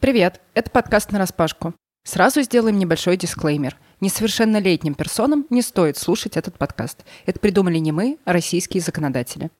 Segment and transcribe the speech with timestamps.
[0.00, 1.74] Привет, это подкаст «Нараспашку».
[2.04, 3.76] Сразу сделаем небольшой дисклеймер.
[4.00, 7.04] Несовершеннолетним персонам не стоит слушать этот подкаст.
[7.26, 9.50] Это придумали не мы, а российские законодатели.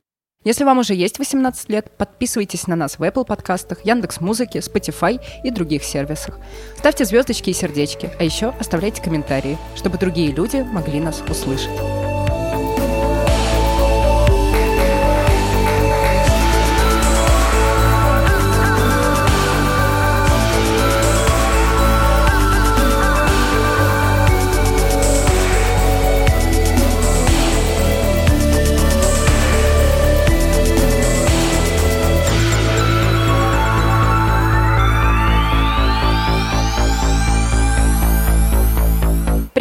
[0.44, 5.20] Если вам уже есть 18 лет, подписывайтесь на нас в Apple подкастах, Яндекс Музыке, Spotify
[5.42, 6.38] и других сервисах.
[6.76, 12.07] Ставьте звездочки и сердечки, а еще оставляйте комментарии, чтобы другие люди могли нас услышать.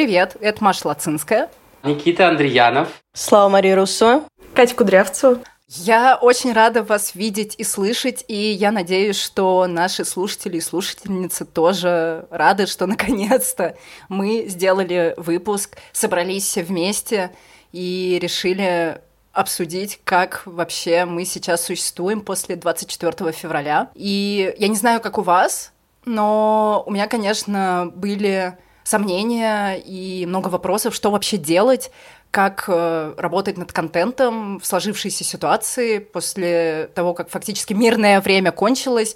[0.07, 1.49] Привет, это Маша Лацинская.
[1.84, 2.88] Никита Андреянов.
[3.11, 4.23] Слава Мария Руссо.
[4.53, 5.41] Катя Кудрявцева.
[5.67, 11.43] Я очень рада вас видеть и слышать, и я надеюсь, что наши слушатели и слушательницы
[11.43, 13.75] тоже рады, что наконец-то
[14.07, 17.31] мы сделали выпуск, собрались все вместе
[17.73, 19.02] и решили
[19.33, 23.89] обсудить, как вообще мы сейчас существуем после 24 февраля.
[23.94, 25.73] И я не знаю, как у вас,
[26.05, 31.91] но у меня, конечно, были сомнения и много вопросов, что вообще делать,
[32.31, 39.16] как э, работать над контентом в сложившейся ситуации после того, как фактически мирное время кончилось.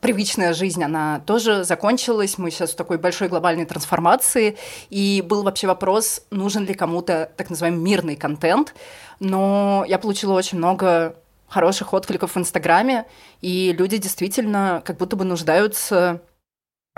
[0.00, 2.38] Привычная жизнь, она тоже закончилась.
[2.38, 4.56] Мы сейчас в такой большой глобальной трансформации.
[4.90, 8.74] И был вообще вопрос, нужен ли кому-то так называемый мирный контент.
[9.18, 11.16] Но я получила очень много
[11.48, 13.06] хороших откликов в Инстаграме,
[13.40, 16.20] и люди действительно как будто бы нуждаются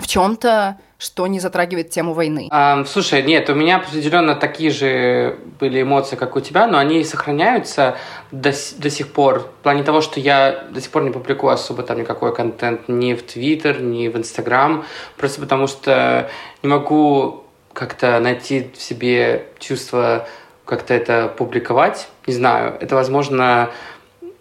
[0.01, 2.47] в чем-то, что не затрагивает тему войны.
[2.51, 7.03] А, слушай, нет, у меня определенно такие же были эмоции, как у тебя, но они
[7.03, 7.97] сохраняются
[8.31, 9.39] до, до сих пор.
[9.39, 13.13] В плане того, что я до сих пор не публикую особо там никакой контент ни
[13.13, 14.85] в Твиттер, ни в Инстаграм,
[15.17, 16.29] просто потому что
[16.61, 20.27] не могу как-то найти в себе чувство
[20.65, 22.07] как-то это публиковать.
[22.27, 23.71] Не знаю, это, возможно,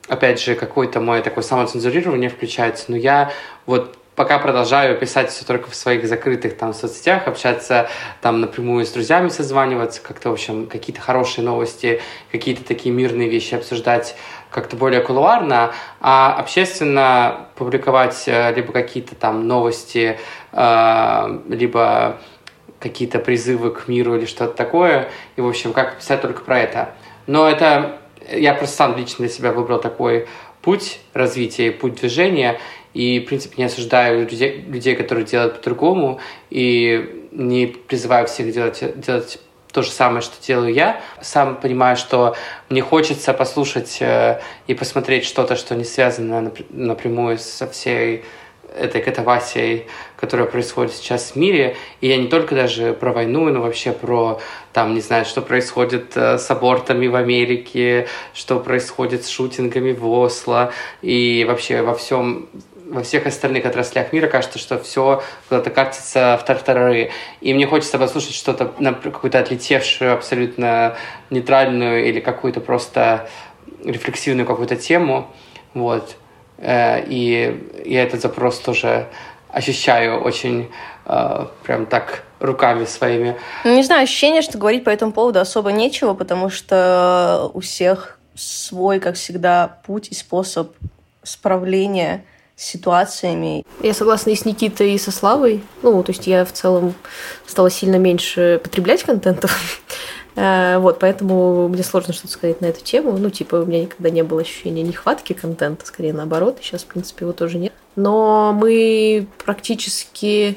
[0.08, 3.32] опять же, какое-то мое такое самоцензурирование включается, но я
[3.66, 7.88] вот пока продолжаю писать все только в своих закрытых там соцсетях, общаться
[8.20, 13.54] там напрямую с друзьями, созваниваться, как-то, в общем, какие-то хорошие новости, какие-то такие мирные вещи
[13.54, 14.14] обсуждать
[14.50, 15.72] как-то более кулуарно,
[16.02, 20.18] а общественно публиковать э, либо какие-то там новости,
[20.52, 22.18] э, либо
[22.78, 26.90] какие-то призывы к миру или что-то такое, и, в общем, как писать только про это.
[27.26, 27.96] Но это
[28.30, 30.28] я просто сам лично для себя выбрал такой
[30.62, 32.60] путь развития, путь движения,
[32.94, 36.20] и, в принципе, не осуждаю людей, людей которые делают по-другому,
[36.50, 39.40] и не призываю всех делать, делать
[39.72, 41.00] то же самое, что делаю я.
[41.20, 42.34] Сам понимаю, что
[42.68, 48.24] мне хочется послушать э, и посмотреть что-то, что не связано напрямую со всей
[48.76, 49.86] этой катавасией,
[50.16, 51.76] которая происходит сейчас в мире.
[52.00, 54.40] И я не только даже про войну, но вообще про,
[54.72, 60.06] там, не знаю, что происходит э, с абортами в Америке, что происходит с шутингами в
[60.06, 60.72] Осло,
[61.02, 62.48] и вообще во всем
[62.90, 67.10] во всех остальных отраслях мира кажется, что все куда-то катится в тартарары.
[67.40, 70.96] И мне хочется послушать что-то, на какую-то отлетевшую, абсолютно
[71.30, 73.28] нейтральную или какую-то просто
[73.84, 75.28] рефлексивную какую-то тему.
[75.72, 76.16] Вот.
[76.58, 79.06] Э, и я этот запрос тоже
[79.48, 80.70] ощущаю очень
[81.06, 83.36] э, прям так руками своими.
[83.64, 88.18] Ну, не знаю, ощущение, что говорить по этому поводу особо нечего, потому что у всех
[88.34, 90.74] свой, как всегда, путь и способ
[91.22, 92.24] справления
[92.60, 93.64] ситуациями.
[93.82, 95.64] Я согласна и с Никитой, и со Славой.
[95.82, 96.94] Ну, то есть я в целом
[97.46, 99.48] стала сильно меньше потреблять контента.
[100.36, 103.18] Э, вот, поэтому мне сложно что-то сказать на эту тему.
[103.18, 106.58] Ну, типа, у меня никогда не было ощущения нехватки контента, скорее наоборот.
[106.62, 107.72] Сейчас, в принципе, его тоже нет.
[107.96, 110.56] Но мы практически,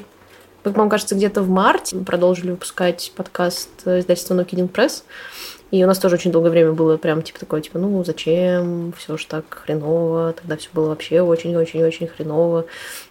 [0.62, 5.02] как вам кажется, где-то в марте продолжили выпускать подкаст издательства No Press.
[5.70, 9.16] И у нас тоже очень долгое время было прям типа такое, типа, ну зачем, все
[9.16, 12.66] ж так хреново, тогда все было вообще очень-очень-очень хреново,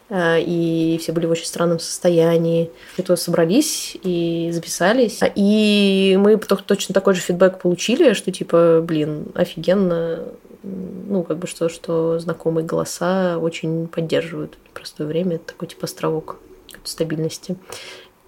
[0.10, 2.70] э, и все были в очень странном состоянии.
[2.98, 9.26] И то собрались и записались, и мы точно такой же фидбэк получили, что типа, блин,
[9.36, 10.24] офигенно,
[10.64, 16.38] ну, как бы что, что знакомые голоса очень поддерживают простое время, это такой типа островок
[16.86, 17.58] стабильности.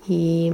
[0.08, 0.54] И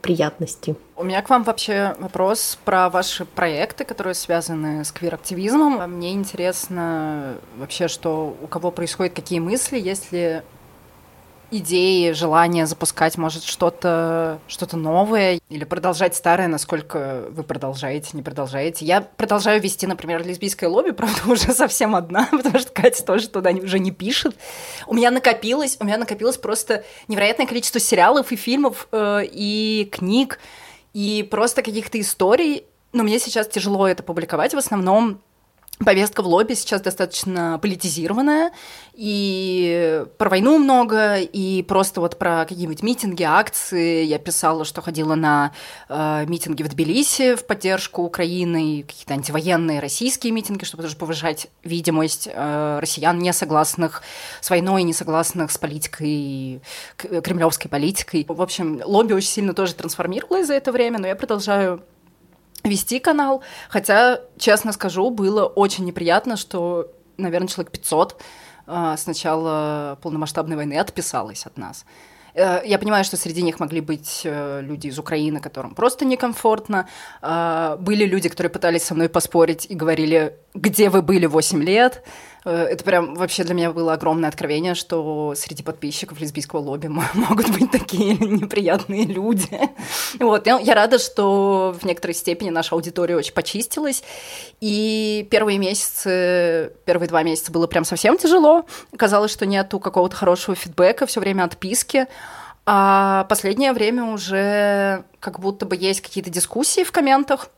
[0.00, 0.76] приятности.
[0.96, 5.90] У меня к вам вообще вопрос про ваши проекты, которые связаны с квир-активизмом.
[5.90, 10.42] Мне интересно вообще, что у кого происходят какие мысли, если
[11.50, 18.84] идеи, желание запускать, может, что-то что новое или продолжать старое, насколько вы продолжаете, не продолжаете.
[18.84, 23.50] Я продолжаю вести, например, лесбийское лобби, правда, уже совсем одна, потому что Катя тоже туда
[23.50, 24.36] уже не пишет.
[24.86, 30.38] У меня накопилось, у меня накопилось просто невероятное количество сериалов и фильмов э, и книг,
[30.92, 34.54] и просто каких-то историй, но мне сейчас тяжело это публиковать.
[34.54, 35.20] В основном
[35.84, 38.52] повестка в лобби сейчас достаточно политизированная,
[38.94, 44.04] и про войну много, и просто вот про какие-нибудь митинги, акции.
[44.04, 45.52] Я писала, что ходила на
[45.88, 52.28] э, митинги в Тбилиси в поддержку Украины, какие-то антивоенные российские митинги, чтобы тоже повышать видимость
[52.32, 54.02] э, россиян, не согласных
[54.40, 56.60] с войной, не согласных с политикой,
[56.96, 58.26] кремлевской политикой.
[58.28, 61.82] В общем, лобби очень сильно тоже трансформировалось за это время, но я продолжаю
[62.64, 63.42] вести канал.
[63.68, 68.20] Хотя, честно скажу, было очень неприятно, что, наверное, человек 500
[68.66, 71.84] а, с начала полномасштабной войны отписалось от нас.
[72.38, 76.88] Э, я понимаю, что среди них могли быть э, люди из Украины, которым просто некомфортно.
[77.20, 82.04] А, были люди, которые пытались со мной поспорить и говорили, где вы были 8 лет.
[82.48, 87.50] Э, это прям вообще для меня было огромное откровение, что среди подписчиков лесбийского лобби могут
[87.50, 89.60] быть такие неприятные люди.
[90.18, 90.46] Вот.
[90.46, 94.02] Я рада, что в некоторой степени наша аудитория очень почистилась.
[94.60, 98.64] И первые месяцы, первые два месяца было прям совсем тяжело.
[98.96, 102.06] Казалось, что нету какого-то хорошего фидбэка, все время отписки.
[102.64, 107.48] А последнее время уже как будто бы есть какие-то дискуссии в комментах,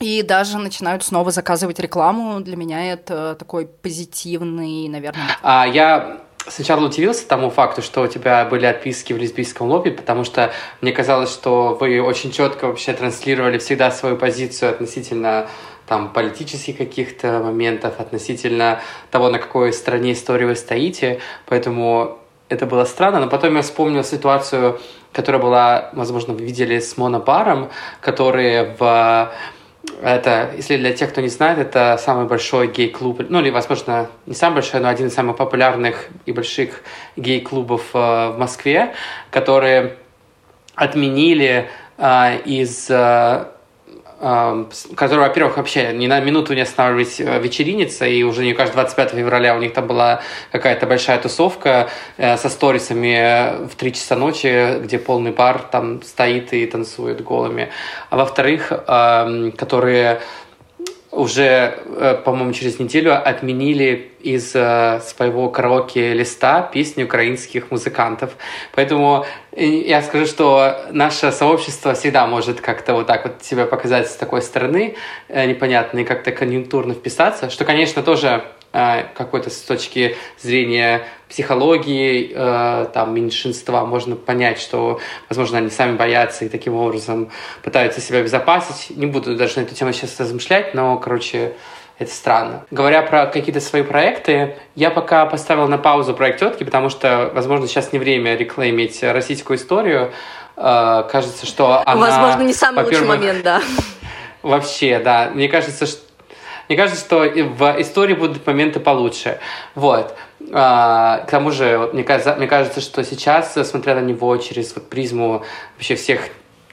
[0.00, 2.40] и даже начинают снова заказывать рекламу.
[2.40, 5.26] Для меня это такой позитивный, наверное.
[5.42, 10.24] А я сначала удивился тому факту, что у тебя были отписки в лесбийском лобби, потому
[10.24, 15.48] что мне казалось, что вы очень четко вообще транслировали всегда свою позицию относительно
[15.86, 18.80] там политических каких-то моментов, относительно
[19.10, 22.18] того, на какой стороне истории вы стоите, поэтому
[22.50, 24.80] это было странно, но потом я вспомнил ситуацию,
[25.12, 29.32] которая была, возможно, вы видели с Монобаром, которые в
[30.02, 34.34] это, если для тех, кто не знает, это самый большой гей-клуб, ну или, возможно, не
[34.34, 36.82] самый большой, но один из самых популярных и больших
[37.16, 37.98] гей-клубов э,
[38.30, 38.94] в Москве,
[39.30, 39.96] которые
[40.74, 43.46] отменили э, из э,
[44.18, 49.10] который, во-первых, вообще ни на минуту не останавливались э, вечериниться, и уже не каждый 25
[49.12, 54.80] февраля у них там была какая-то большая тусовка э, со сторисами в 3 часа ночи,
[54.80, 57.70] где полный бар там стоит и танцует голыми.
[58.10, 60.20] А во-вторых, которые
[61.18, 68.36] уже, э, по-моему, через неделю отменили из э, своего караоке-листа песни украинских музыкантов.
[68.74, 74.08] Поэтому э, я скажу, что наше сообщество всегда может как-то вот так вот себя показать
[74.08, 74.94] с такой стороны,
[75.28, 83.14] непонятно, и как-то конъюнктурно вписаться, что, конечно, тоже какой-то с точки зрения психологии э, там
[83.14, 87.30] меньшинства можно понять, что, возможно, они сами боятся и таким образом
[87.62, 88.96] пытаются себя обезопасить.
[88.96, 91.54] Не буду даже на эту тему сейчас размышлять, но, короче,
[91.98, 92.64] это странно.
[92.70, 97.66] Говоря про какие-то свои проекты, я пока поставил на паузу проект тетки, потому что, возможно,
[97.66, 100.12] сейчас не время реклеймить российскую историю.
[100.56, 102.06] Э, кажется, что она...
[102.06, 103.60] Возможно, не самый лучший момент, да.
[104.42, 105.30] Вообще, да.
[105.34, 106.07] Мне кажется, что
[106.68, 109.40] мне кажется, что в истории будут моменты получше.
[109.74, 110.14] Вот.
[110.52, 114.88] А, к тому же, мне кажется, мне кажется, что сейчас, смотря на него через вот
[114.88, 115.44] призму
[115.76, 116.28] вообще всех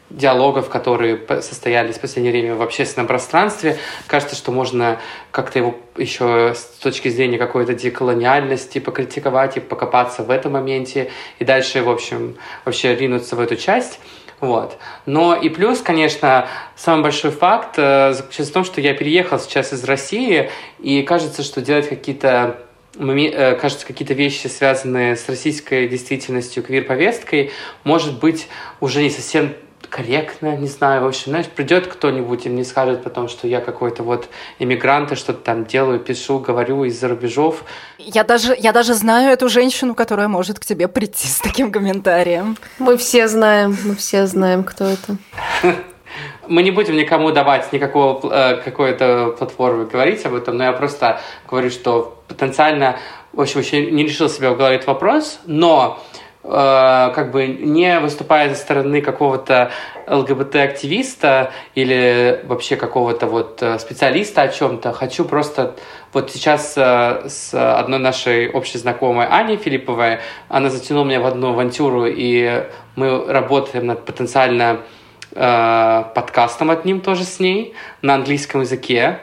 [0.10, 3.78] диалогов, которые состоялись в последнее время в общественном пространстве.
[4.08, 5.00] Кажется, что можно
[5.32, 11.46] как-то его еще с точки зрения какой-то деколониальности покритиковать и покопаться в этом моменте, и
[11.46, 14.00] дальше, в общем, вообще ринуться в эту часть.
[14.42, 14.78] Вот.
[15.06, 19.74] Но и плюс, конечно, самый большой факт э, заключается в том, что я переехал сейчас
[19.74, 20.50] из России,
[20.80, 22.58] и кажется, что делать какие-то
[22.98, 27.52] Э, кажется, какие-то вещи, связанные с российской действительностью, квир-повесткой,
[27.84, 28.48] может быть
[28.80, 29.54] уже не совсем
[29.88, 34.04] корректно, не знаю, в общем, знаешь, придет кто-нибудь и мне скажет потом, что я какой-то
[34.04, 37.64] вот иммигрант, и что-то там делаю, пишу, говорю из-за рубежов.
[37.98, 42.58] Я даже, я даже знаю эту женщину, которая может к тебе прийти с таким комментарием.
[42.80, 45.18] Мы все знаем, мы все знаем, кто это.
[46.48, 51.20] Мы не будем никому давать никакого э, какой-то платформы говорить об этом, но я просто
[51.50, 52.98] говорю, что потенциально,
[53.34, 56.00] в общем, еще не решил себе в голове этот вопрос, но
[56.48, 59.72] как бы не выступая со стороны какого-то
[60.08, 65.76] ЛГБТ-активиста или вообще какого-то вот э, специалиста о чем-то, хочу просто
[66.14, 71.50] вот сейчас э, с одной нашей общей знакомой Аней Филипповой, она затянула меня в одну
[71.50, 72.64] авантюру, и
[72.96, 74.82] мы работаем над потенциально
[75.32, 79.20] э, подкастом одним тоже с ней на английском языке.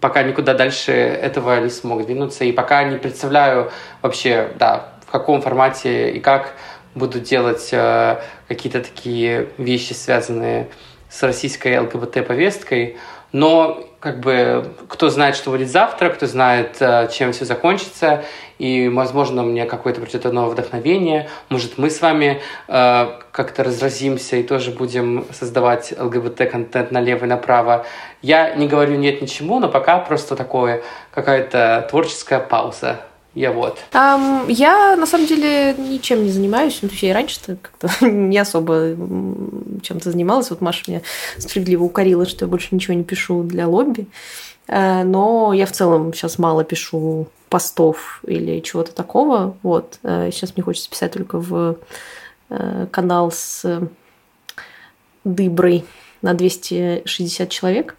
[0.00, 2.44] Пока никуда дальше этого не смог двинуться.
[2.44, 3.70] И пока не представляю
[4.02, 6.54] вообще, да, в каком формате и как
[6.94, 10.68] буду делать э, какие-то такие вещи, связанные
[11.08, 12.98] с российской ЛГБТ-повесткой.
[13.32, 18.24] Но как бы кто знает, что будет завтра, кто знает, э, чем все закончится,
[18.58, 21.30] и, возможно, мне какое-то придет новое вдохновение.
[21.48, 27.86] Может, мы с вами э, как-то разразимся и тоже будем создавать ЛГБТ-контент налево и направо.
[28.20, 33.00] Я не говорю нет ничему, но пока просто такое какая-то творческая пауза.
[33.38, 33.78] Я вот.
[33.92, 36.80] Um, я на самом деле ничем не занимаюсь.
[36.82, 38.96] Ну, я раньше-то как-то не особо
[39.82, 40.50] чем-то занималась.
[40.50, 41.02] Вот Маша меня
[41.38, 44.08] справедливо укорила, что я больше ничего не пишу для лобби.
[44.66, 49.56] Э, но я в целом сейчас мало пишу постов или чего-то такого.
[49.62, 50.00] Вот.
[50.02, 51.76] Э, сейчас мне хочется писать только в
[52.50, 53.80] э, канал с
[55.22, 55.84] дыброй
[56.22, 57.96] на 260 человек.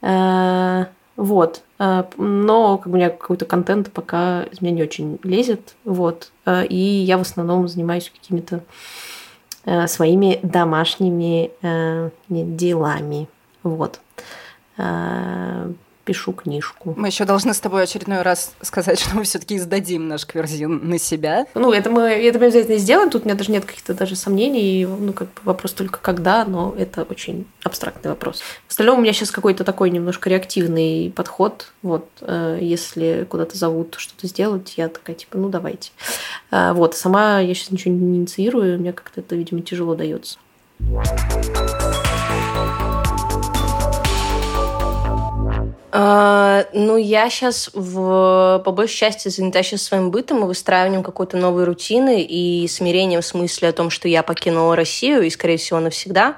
[0.00, 1.62] Вот.
[1.78, 5.76] Но как у меня какой-то контент пока из меня не очень лезет.
[5.84, 6.32] Вот.
[6.68, 8.62] И я в основном занимаюсь какими-то
[9.86, 11.50] своими домашними
[12.28, 13.28] делами.
[13.62, 14.00] Вот
[16.08, 16.94] пишу книжку.
[16.96, 20.98] Мы еще должны с тобой очередной раз сказать, что мы все-таки издадим наш кверзин на
[20.98, 21.46] себя.
[21.54, 23.10] Ну, это мы, это мы обязательно сделаем.
[23.10, 24.86] Тут у меня даже нет каких-то даже сомнений.
[24.86, 28.40] Ну, как бы вопрос только когда, но это очень абстрактный вопрос.
[28.66, 31.72] В остальном у меня сейчас какой-то такой немножко реактивный подход.
[31.82, 35.90] Вот, э, если куда-то зовут что-то сделать, я такая, типа, ну, давайте.
[36.50, 40.38] Э, вот, сама я сейчас ничего не инициирую, мне как-то это, видимо, тяжело дается.
[46.72, 51.64] Ну, я сейчас в, по большей части занята сейчас своим бытом и выстраиванием какой-то новой
[51.64, 56.36] рутины и смирением в смысле о том, что я покинула Россию и, скорее всего, навсегда.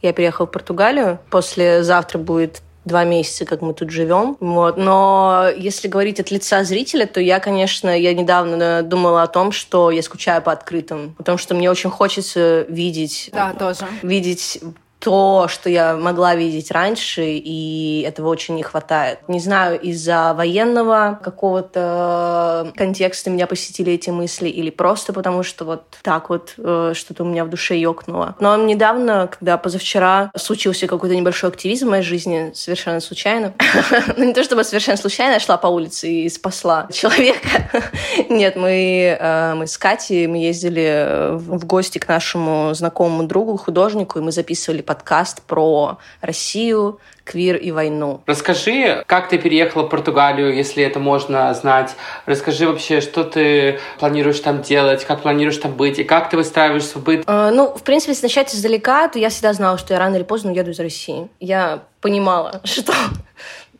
[0.00, 1.18] Я переехала в Португалию.
[1.30, 4.36] После завтра будет два месяца, как мы тут живем.
[4.40, 4.76] Вот.
[4.76, 9.90] Но если говорить от лица зрителя, то я, конечно, я недавно думала о том, что
[9.90, 11.14] я скучаю по открытым.
[11.16, 13.30] Потому что мне очень хочется видеть...
[13.32, 13.86] Да, тоже.
[14.02, 14.60] Видеть
[15.02, 19.18] то, что я могла видеть раньше, и этого очень не хватает.
[19.26, 25.82] Не знаю, из-за военного какого-то контекста меня посетили эти мысли, или просто потому, что вот
[26.02, 28.36] так вот э, что-то у меня в душе ёкнуло.
[28.38, 33.54] Но недавно, когда позавчера случился какой-то небольшой активизм в моей жизни, совершенно случайно,
[34.16, 37.48] ну не то чтобы совершенно случайно, я шла по улице и спасла человека.
[38.28, 44.20] Нет, мы, э, мы с Катей, мы ездили в гости к нашему знакомому другу, художнику,
[44.20, 48.20] и мы записывали подкаст про Россию, квир и войну.
[48.26, 51.96] Расскажи, как ты переехала в Португалию, если это можно знать.
[52.26, 56.84] Расскажи вообще, что ты планируешь там делать, как планируешь там быть, и как ты выстраиваешь
[56.84, 57.24] свой быт.
[57.24, 60.24] Uh, ну, в принципе, если начать издалека, то я всегда знала, что я рано или
[60.24, 61.30] поздно уеду из России.
[61.40, 62.92] Я понимала, что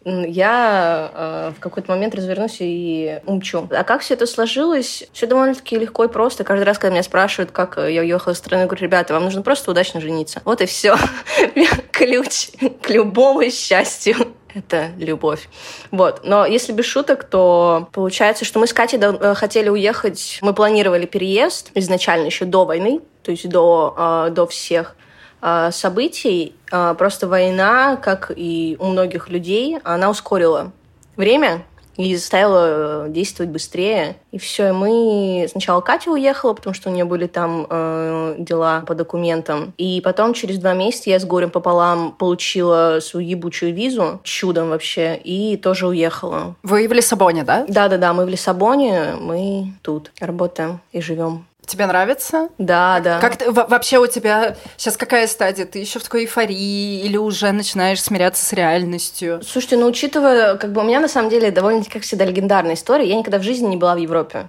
[0.04, 3.68] я э, в какой-то момент развернусь и умчу.
[3.70, 5.04] А как все это сложилось?
[5.12, 6.44] Все довольно-таки легко и просто.
[6.44, 9.70] Каждый раз, когда меня спрашивают, как я уехала из страны, говорю, ребята, вам нужно просто
[9.70, 10.40] удачно жениться.
[10.44, 10.96] Вот и все.
[11.92, 12.50] Ключ
[12.82, 14.16] к любому счастью
[14.54, 15.48] это любовь.
[15.90, 16.20] Вот.
[16.24, 20.38] Но если без шуток, то получается, что мы с Катей э, хотели уехать.
[20.42, 24.96] Мы планировали переезд изначально еще до войны, то есть до, э, до всех.
[25.42, 26.54] А, событий.
[26.70, 30.70] А, просто война, как и у многих людей, она ускорила
[31.16, 31.64] время
[31.96, 34.16] и заставила действовать быстрее.
[34.30, 35.46] И все, и мы...
[35.50, 39.74] Сначала Катя уехала, потому что у нее были там э, дела по документам.
[39.76, 45.16] И потом через два месяца я с горем пополам получила свою ебучую визу, чудом вообще,
[45.16, 46.54] и тоже уехала.
[46.62, 47.66] Вы в Лиссабоне, да?
[47.68, 51.46] Да-да-да, мы в Лиссабоне, мы тут работаем и живем.
[51.66, 52.48] Тебе нравится?
[52.58, 53.20] Да, да.
[53.20, 55.64] Как ты, вообще у тебя сейчас какая стадия?
[55.64, 59.40] Ты еще в такой эйфории или уже начинаешь смиряться с реальностью?
[59.46, 63.08] Слушайте, ну учитывая, как бы у меня на самом деле довольно, как всегда, легендарная история.
[63.08, 64.48] Я никогда в жизни не была в Европе.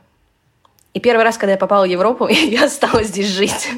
[0.93, 3.69] И первый раз, когда я попала в Европу, я осталась здесь жить.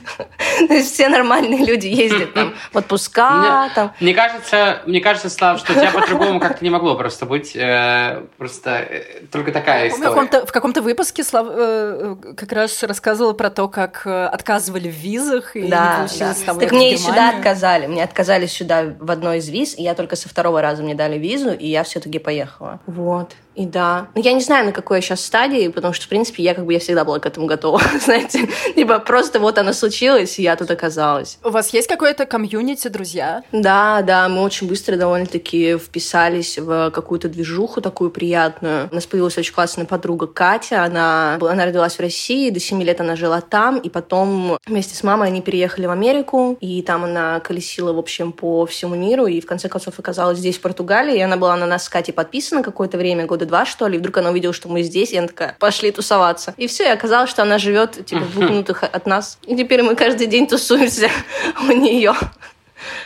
[0.68, 3.32] То есть все нормальные люди ездят там в отпуска.
[3.32, 3.94] Мне, там.
[4.02, 7.56] мне кажется, мне кажется, Слав, что у тебя по-другому как-то не могло просто быть.
[7.56, 10.08] Э, просто э, только такая история.
[10.08, 14.96] В каком-то, в каком-то выпуске Слав э, как раз рассказывала про то, как отказывали в
[14.96, 15.56] визах.
[15.56, 16.34] И да, да.
[16.60, 17.88] Так мне и сюда отказали.
[17.88, 21.18] Мне отказали сюда в одной из виз, и я только со второго раза мне дали
[21.18, 22.82] визу, и я все-таки поехала.
[22.88, 23.36] Вот.
[23.56, 24.08] И да.
[24.16, 26.66] Ну, я не знаю, на какой я сейчас стадии, потому что, в принципе, я как
[26.66, 28.50] бы я всегда была к этому готова, знаете.
[28.76, 31.38] Либо просто вот оно случилось, и я тут оказалась.
[31.44, 33.44] У вас есть какое-то комьюнити, друзья?
[33.52, 38.90] Да, да, мы очень быстро довольно-таки вписались в какую-то движуху такую приятную.
[38.92, 43.00] У нас появилась очень классная подруга Катя, она, она родилась в России, до 7 лет
[43.00, 47.40] она жила там, и потом вместе с мамой они переехали в Америку, и там она
[47.40, 51.22] колесила, в общем, по всему миру, и в конце концов оказалась здесь, в Португалии, и
[51.22, 54.00] она была на нас с Катей подписана какое-то время, года года два, что ли, и
[54.00, 56.54] вдруг она увидела, что мы здесь, и она такая, пошли тусоваться.
[56.58, 59.38] И все, и оказалось, что она живет, типа, в двух минутах от нас.
[59.46, 61.10] И теперь мы каждый день тусуемся
[61.62, 62.14] у нее.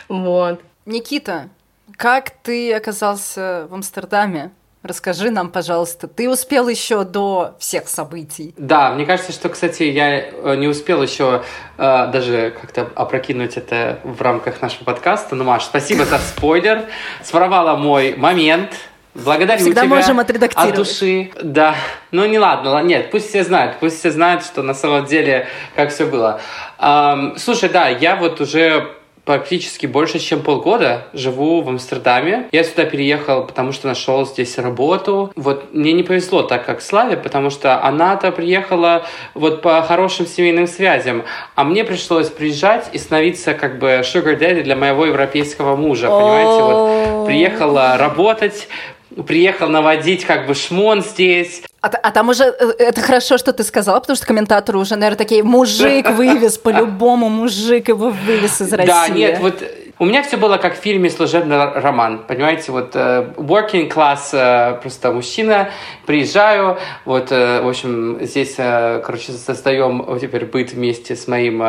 [0.08, 0.60] Вот.
[0.86, 1.48] Никита,
[1.96, 4.50] как ты оказался в Амстердаме?
[4.82, 8.54] Расскажи нам, пожалуйста, ты успел еще до всех событий?
[8.56, 11.42] Да, мне кажется, что, кстати, я э, не успел еще
[11.76, 15.36] э, даже как-то опрокинуть это в рамках нашего подкаста.
[15.36, 16.86] Ну, Маш, спасибо за спойлер.
[17.22, 18.70] Своровала мой момент.
[19.14, 20.70] Благодарю Всегда тебя можем отредактировать.
[20.70, 21.30] от души.
[21.42, 21.74] Да.
[22.12, 25.90] Ну, не ладно, нет, пусть все знают, пусть все знают, что на самом деле как
[25.90, 26.40] все было.
[26.78, 32.48] Эм, слушай, да, я вот уже практически больше, чем полгода живу в Амстердаме.
[32.52, 35.30] Я сюда переехал, потому что нашел здесь работу.
[35.36, 40.66] Вот мне не повезло так, как Славе, потому что она-то приехала вот по хорошим семейным
[40.66, 41.22] связям,
[41.54, 46.62] а мне пришлось приезжать и становиться как бы sugar daddy для моего европейского мужа, понимаете?
[46.62, 48.68] Вот приехала работать,
[49.26, 51.62] приехал наводить как бы шмон здесь.
[51.82, 55.18] А, а там уже, э, это хорошо, что ты сказала, потому что комментаторы уже, наверное,
[55.18, 58.92] такие, мужик вывез, по-любому мужик его вывез из России.
[58.92, 59.62] Да, нет, вот
[59.98, 65.12] у меня все было как в фильме «Служебный роман», понимаете, вот uh, working class просто
[65.12, 65.70] мужчина,
[66.06, 71.62] приезжаю, вот, в общем, здесь, короче, создаем теперь быт вместе с моим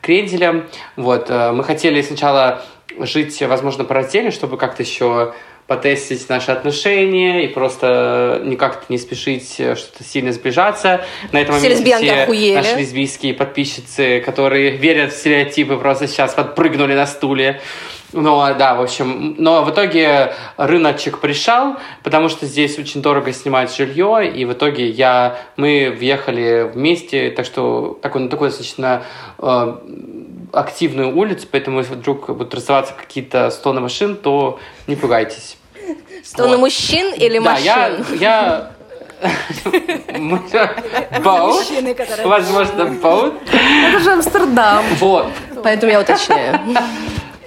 [0.00, 0.66] кренделем,
[0.96, 2.62] вот, мы хотели сначала
[2.98, 5.34] жить, возможно, по раздельно, чтобы как-то еще
[5.68, 11.04] потестить наши отношения и просто никак не спешить что-то сильно сближаться.
[11.30, 12.56] На этом все моменте все охуели.
[12.56, 17.60] наши лесбийские подписчицы, которые верят в стереотипы, просто сейчас подпрыгнули на стуле.
[18.12, 23.74] Ну, да, в общем, но в итоге рыночек пришел, потому что здесь очень дорого снимать
[23.76, 29.02] жилье, и в итоге я, мы въехали вместе, так что такой, на такой достаточно
[29.38, 29.76] э,
[30.54, 35.57] активную улицу, поэтому если вдруг будут расставаться какие-то стоны машин, то не пугайтесь.
[36.24, 36.60] Стоны вот.
[36.60, 37.66] мужчин или да, машин?
[37.66, 38.70] Да, я...
[41.22, 41.66] Боут.
[42.24, 43.34] Возможно, боут.
[43.50, 44.84] Это же Амстердам.
[45.00, 45.26] Вот.
[45.62, 46.58] Поэтому я уточняю.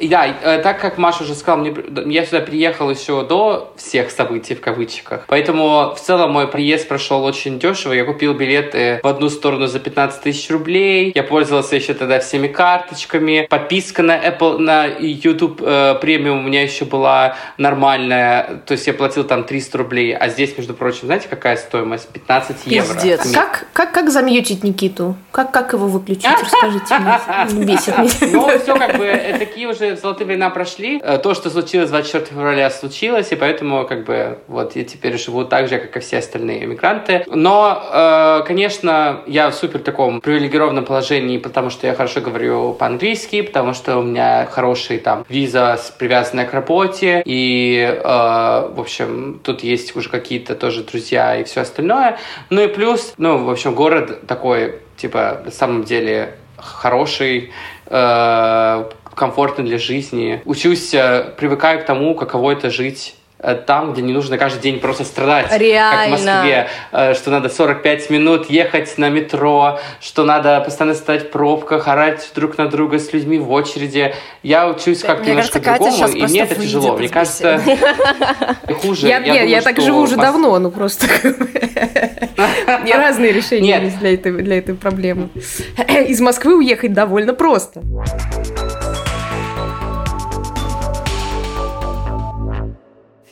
[0.07, 1.73] Да, э, так как Маша уже сказала, мне,
[2.05, 5.25] я сюда приехал еще до всех событий, в кавычках.
[5.27, 7.93] Поэтому в целом мой приезд прошел очень дешево.
[7.93, 11.11] Я купил билеты в одну сторону за 15 тысяч рублей.
[11.15, 13.47] Я пользовался еще тогда всеми карточками.
[13.49, 18.61] Подписка на Apple, на YouTube э, премиум у меня еще была нормальная.
[18.65, 20.15] То есть я платил там 300 рублей.
[20.15, 22.09] А здесь, между прочим, знаете, какая стоимость?
[22.09, 22.93] 15 евро.
[22.93, 23.31] Пиздец.
[23.31, 25.15] Как, как, как замьютить Никиту?
[25.31, 26.25] Как, как его выключить?
[26.25, 27.65] Расскажите мне.
[27.65, 28.33] Бесит меня.
[28.33, 30.99] Ну, все как бы, э, такие уже золотые времена прошли.
[31.03, 35.45] Э, то, что случилось 24 февраля, случилось, и поэтому, как бы, вот, я теперь живу
[35.45, 37.23] так же, как и все остальные иммигранты.
[37.27, 43.41] Но, э, конечно, я в супер таком привилегированном положении, потому что я хорошо говорю по-английски,
[43.41, 49.63] потому что у меня хороший там виза, привязанная к работе, и, э, в общем, тут
[49.63, 52.17] есть уже какие-то тоже друзья и все остальное.
[52.49, 57.51] Ну и плюс, ну, в общем, город такой, типа, на самом деле хороший,
[57.87, 60.41] э, комфортно для жизни.
[60.45, 64.79] Учусь, э, привыкаю к тому, каково это жить э, там, где не нужно каждый день
[64.79, 65.47] просто страдать.
[65.57, 65.91] Реально.
[65.91, 71.27] Как в Москве, э, что надо 45 минут ехать на метро, что надо постоянно стоять
[71.27, 74.13] в пробках, орать друг на друга с людьми в очереди.
[74.43, 76.97] Я учусь как-то немножко другому, и мне это тяжело.
[76.97, 77.61] Мне кажется,
[78.81, 79.07] хуже.
[79.07, 81.07] Я, я, я так живу уже давно, ну просто
[82.83, 85.29] не разные решения для этой, для этой проблемы.
[86.07, 87.81] Из Москвы уехать довольно просто.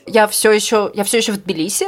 [0.09, 1.87] Я все еще, я все еще в Тбилиси,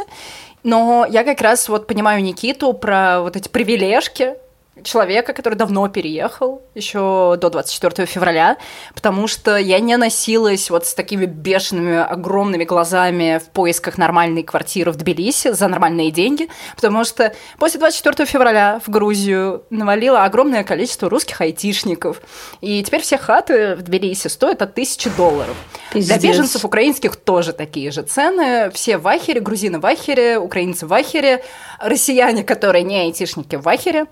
[0.64, 4.36] но я как раз вот понимаю Никиту про вот эти привилежки,
[4.84, 8.58] человека, который давно переехал, еще до 24 февраля,
[8.94, 14.92] потому что я не носилась вот с такими бешеными, огромными глазами в поисках нормальной квартиры
[14.92, 21.10] в Тбилиси за нормальные деньги, потому что после 24 февраля в Грузию навалило огромное количество
[21.10, 22.22] русских айтишников,
[22.62, 25.56] и теперь все хаты в Тбилиси стоят от тысячи долларов.
[25.92, 26.18] Пиздец.
[26.18, 30.94] Для беженцев украинских тоже такие же цены, все в ахере, грузины в ахере, украинцы в
[30.94, 31.44] ахере,
[31.80, 34.08] россияне, которые не айтишники в ахере,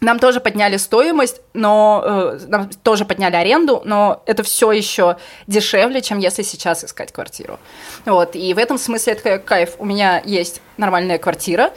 [0.00, 6.00] нам тоже подняли стоимость, но э, нам тоже подняли аренду, но это все еще дешевле,
[6.02, 7.58] чем если сейчас искать квартиру.
[8.04, 9.74] Вот, и в этом смысле это кайф.
[9.78, 11.70] У меня есть нормальная квартира,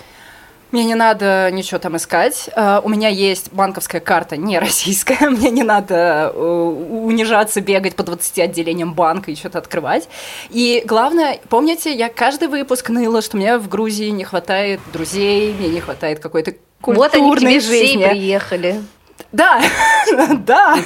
[0.72, 2.50] мне не надо ничего там искать.
[2.56, 5.30] Uh, у меня есть банковская карта, не российская.
[5.30, 10.10] Мне не надо uh, унижаться, бегать по 20 отделениям банка и что-то открывать.
[10.50, 15.70] И главное, помните, я каждый выпуск ныла, что мне в Грузии не хватает друзей, мне
[15.70, 18.04] не хватает какой-то вот они к тебе жизни.
[18.04, 18.84] все приехали.
[19.32, 19.62] Да,
[20.46, 20.78] да.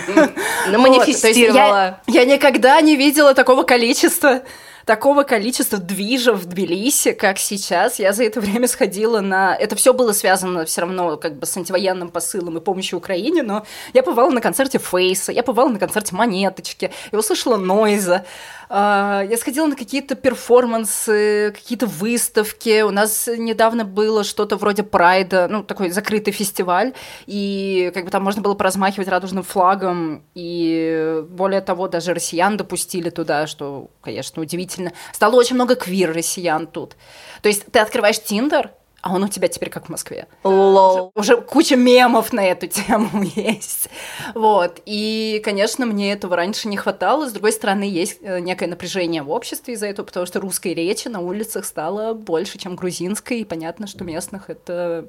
[0.68, 2.00] Наманифестировала.
[2.06, 4.42] Вот, я, никогда не видела такого количества
[4.86, 8.00] такого количества движа в Тбилиси, как сейчас.
[8.00, 9.56] Я за это время сходила на...
[9.56, 13.66] Это все было связано все равно как бы с антивоенным посылом и помощью Украине, но
[13.94, 18.26] я бывала на концерте Фейса, я бывала на концерте Монеточки, я услышала Нойза.
[18.74, 22.84] А, я сходила на какие-то перформансы, какие-то выставки.
[22.84, 26.94] У нас недавно было что-то вроде Прайда, ну, такой закрытый фестиваль,
[27.26, 33.10] и как бы там можно было поразмахивать радужным флагом, и более того, даже россиян допустили
[33.10, 34.94] туда, что, конечно, удивительно.
[35.12, 36.96] Стало очень много квир-россиян тут.
[37.42, 40.28] То есть ты открываешь Тиндер, а он у тебя теперь как в Москве.
[40.44, 41.12] Лол.
[41.16, 43.90] Уже куча мемов на эту тему есть.
[44.36, 44.82] Вот.
[44.86, 47.28] И, конечно, мне этого раньше не хватало.
[47.28, 51.08] С другой стороны, есть э, некое напряжение в обществе из-за этого, потому что русской речи
[51.08, 55.08] на улицах стало больше, чем грузинской, и понятно, что местных это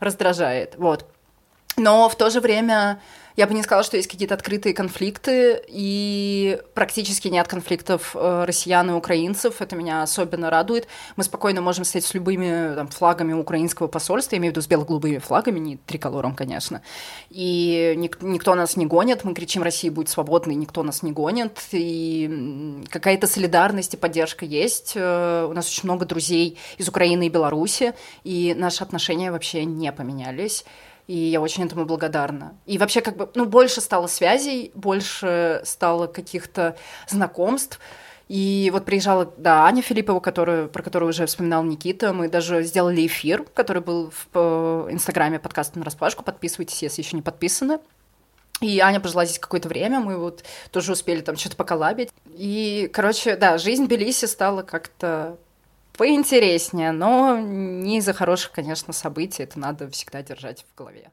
[0.00, 0.74] раздражает.
[0.76, 1.04] Вот.
[1.76, 3.00] Но в то же время
[3.38, 8.90] я бы не сказала, что есть какие-то открытые конфликты, и практически нет конфликтов э, россиян
[8.90, 9.62] и украинцев.
[9.62, 10.88] Это меня особенно радует.
[11.14, 14.66] Мы спокойно можем стоять с любыми там, флагами украинского посольства, я имею в виду с
[14.66, 16.82] бело-голубыми флагами, не триколором, конечно.
[17.30, 21.60] И ник- никто нас не гонит, мы кричим «Россия будет свободной», никто нас не гонит,
[21.70, 24.94] и какая-то солидарность и поддержка есть.
[24.96, 29.92] Э, у нас очень много друзей из Украины и Беларуси, и наши отношения вообще не
[29.92, 30.64] поменялись
[31.08, 32.54] и я очень этому благодарна.
[32.66, 36.76] И вообще как бы, ну, больше стало связей, больше стало каких-то
[37.08, 37.80] знакомств,
[38.28, 42.12] и вот приезжала, да, Аня Филиппова, которую, про которую уже вспоминал Никита.
[42.12, 46.22] Мы даже сделали эфир, который был в Инстаграме подкаста на распашку.
[46.22, 47.78] Подписывайтесь, если еще не подписаны.
[48.60, 50.42] И Аня пожила здесь какое-то время, мы вот
[50.72, 52.10] тоже успели там что-то поколабить.
[52.34, 55.38] И, короче, да, жизнь Белиси стала как-то
[55.98, 59.42] поинтереснее, но не из-за хороших, конечно, событий.
[59.42, 61.10] Это надо всегда держать в голове.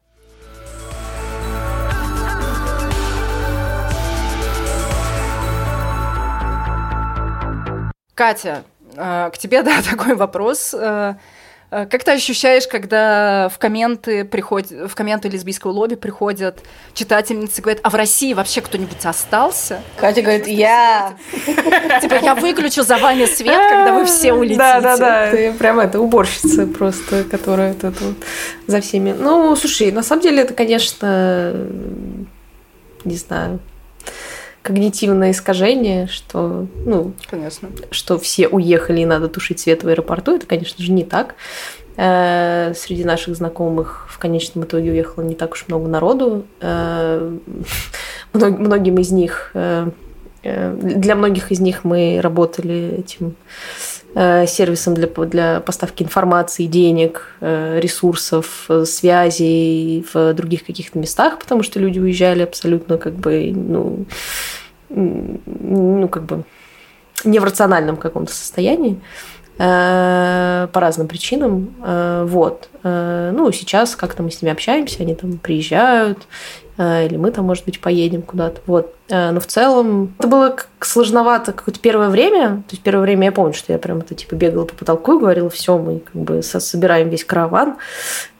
[8.13, 8.63] Катя,
[8.95, 10.73] э, к тебе, да, такой вопрос.
[11.75, 16.59] Э, как ты ощущаешь, когда в комменты приходят, в комменты лесбийского лобби приходят
[16.93, 19.81] читательницы и говорят, а в России вообще кто-нибудь остался?
[19.97, 21.17] Катя говорит, я.
[22.01, 24.57] Типа, я выключу за вами свет, когда вы все улетите.
[24.57, 25.31] Да, да, да.
[25.31, 28.15] Ты прям это уборщица просто, которая вот
[28.67, 29.11] за всеми.
[29.11, 31.67] Ну, слушай, на самом деле это, конечно,
[33.03, 33.59] не знаю,
[34.65, 37.69] когнитивное искажение, что, ну, конечно.
[37.91, 41.35] что все уехали и надо тушить свет в аэропорту, это, конечно же, не так.
[41.97, 46.47] Э, среди наших знакомых в конечном итоге уехало не так уж много народу.
[46.61, 47.37] Э,
[48.33, 49.87] многим из них, э,
[50.41, 53.35] для многих из них мы работали этим
[54.15, 61.63] сервисом для, для поставки информации, денег, э, ресурсов, э, связей в других каких-то местах, потому
[61.63, 64.05] что люди уезжали абсолютно как бы, ну,
[64.89, 66.43] ну как бы
[67.25, 68.99] не в рациональном каком-то состоянии
[69.57, 71.73] по разным причинам.
[72.25, 72.67] Вот.
[72.83, 76.27] Ну, сейчас как-то мы с ними общаемся, они там приезжают,
[76.64, 78.59] Э, или мы там, может быть, поедем куда-то.
[78.65, 78.93] Вот.
[79.09, 82.63] Э, но в целом это было сложновато какое-то первое время.
[82.67, 85.19] То есть первое время я помню, что я прям это типа бегала по потолку и
[85.19, 87.77] говорила, все, мы как бы собираем весь караван,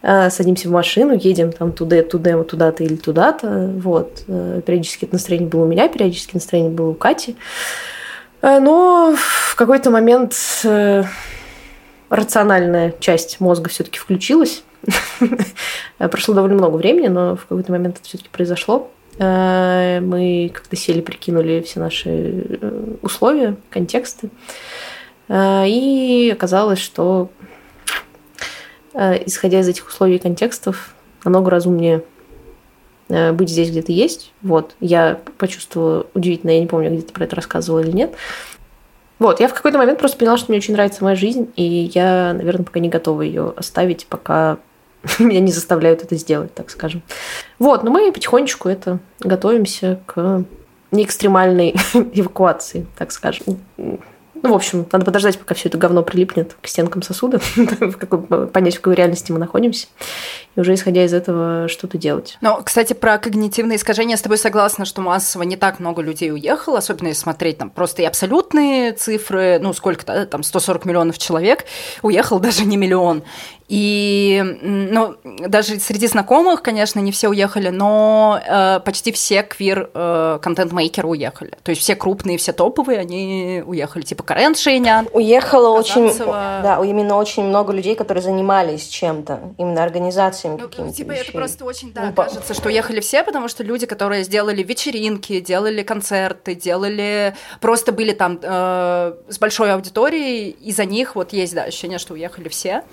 [0.02, 3.72] э, садимся в машину, едем там туда, туда, туда-то или туда-то.
[3.78, 4.26] Вот.
[4.26, 7.36] Периодически это настроение было у меня, периодически настроение было у Кати.
[8.42, 10.36] Но в какой-то момент
[12.10, 14.64] рациональная часть мозга все-таки включилась
[15.98, 18.90] Прошло довольно много времени, но в какой-то момент это все-таки произошло.
[19.18, 24.30] Э, мы как-то сели, прикинули все наши э, условия, контексты.
[25.28, 27.30] Э, и оказалось, что
[29.26, 30.96] исходя из этих условий и контекстов,
[31.26, 32.02] намного разумнее
[33.10, 34.32] быть здесь, где ты есть.
[34.42, 34.74] Вот.
[34.80, 38.14] Я почувствовала удивительно, я не помню, где ты про это рассказывала или нет.
[39.20, 42.34] Вот, я в какой-то момент просто поняла, что мне очень нравится моя жизнь, и я,
[42.34, 44.60] наверное, пока не готова ее оставить, пока
[45.20, 47.02] меня не заставляют это сделать, так скажем.
[47.60, 50.44] Вот, но мы потихонечку это готовимся к
[50.92, 51.72] неэкстремальной
[52.14, 53.60] эвакуации, так скажем.
[54.46, 58.48] Ну, в общем, надо подождать, пока все это говно прилипнет к стенкам сосуда, в какой,
[58.48, 59.88] понять, в какой реальности мы находимся,
[60.56, 62.38] и уже исходя из этого что-то делать.
[62.42, 66.78] Но, кстати, про когнитивные искажения с тобой согласна, что массово не так много людей уехало,
[66.78, 71.66] особенно если смотреть там просто и абсолютные цифры, ну, сколько-то, там, 140 миллионов человек,
[72.04, 73.24] уехал даже не миллион.
[73.68, 81.12] И, ну, даже среди знакомых, конечно, не все уехали, но э, почти все квир-контент-мейкеры э,
[81.12, 81.54] уехали.
[81.64, 84.04] То есть все крупные, все топовые, они уехали.
[84.04, 85.08] Типа Карен Шейнян.
[85.14, 91.12] Уехало очень, да, именно очень много людей, которые занимались чем-то, именно организациями ну, какими-то Типа
[91.12, 91.24] вещей.
[91.24, 95.40] это просто очень, да, ну, кажется, что уехали все, потому что люди, которые сделали вечеринки,
[95.40, 101.56] делали концерты, делали, просто были там э, с большой аудиторией, и за них вот есть,
[101.56, 102.84] да, ощущение, что уехали все.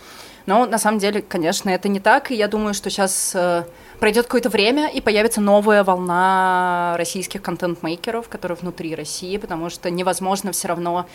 [0.47, 2.31] Но на самом деле, конечно, это не так.
[2.31, 3.65] И я думаю, что сейчас э,
[4.01, 10.53] пройдет какое-то время, и появится новая волна российских контент-мейкеров, которые внутри России, потому что невозможно
[10.53, 11.07] все равно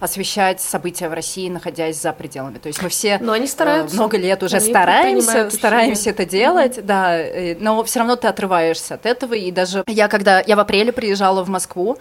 [0.00, 2.58] освещать события в России, находясь за пределами.
[2.58, 3.96] То есть мы все но они э, стараются.
[3.96, 6.82] много лет уже они стараемся, стараемся это делать, mm-hmm.
[6.82, 9.34] да, э, но все равно ты отрываешься от этого.
[9.34, 11.98] И даже я, когда я в апреле приезжала в Москву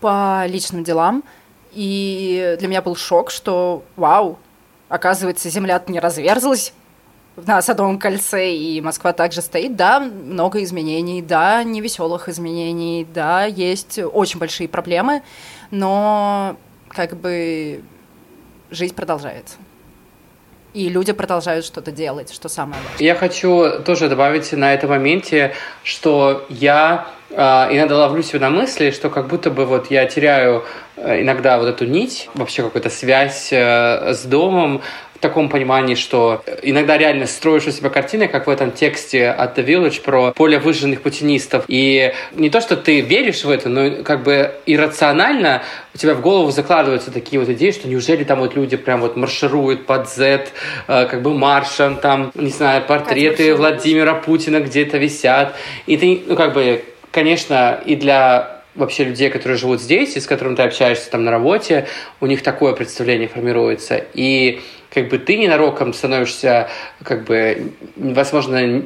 [0.00, 1.22] по личным делам,
[1.72, 4.38] и для меня был шок, что вау,
[4.90, 6.74] Оказывается, земля не разверзлась
[7.36, 9.76] на Садовом кольце, и Москва также стоит.
[9.76, 15.22] Да, много изменений, да, невеселых изменений, да, есть очень большие проблемы,
[15.70, 16.56] но
[16.88, 17.82] как бы
[18.70, 19.56] жизнь продолжается.
[20.74, 23.06] И люди продолжают что-то делать, что самое важное.
[23.06, 29.10] Я хочу тоже добавить на этом моменте, что я иногда ловлю себя на мысли, что
[29.10, 30.64] как будто бы вот я теряю
[30.96, 34.82] э, иногда вот эту нить, вообще какую-то связь э, с домом,
[35.20, 39.58] в таком понимании, что иногда реально строишь у себя картины, как в этом тексте от
[39.58, 41.64] The Village про поле выжженных путинистов.
[41.68, 45.60] И не то, что ты веришь в это, но как бы иррационально
[45.94, 49.16] у тебя в голову закладываются такие вот идеи, что неужели там вот люди прям вот
[49.16, 50.46] маршируют под Z,
[50.88, 55.54] э, как бы маршем, там, не знаю, портреты Владимира Путина где-то висят.
[55.84, 60.26] И ты, ну, как бы, конечно, и для вообще людей, которые живут здесь, и с
[60.26, 61.86] которыми ты общаешься там на работе,
[62.20, 64.04] у них такое представление формируется.
[64.14, 66.68] И как бы ты ненароком становишься,
[67.02, 68.82] как бы, возможно,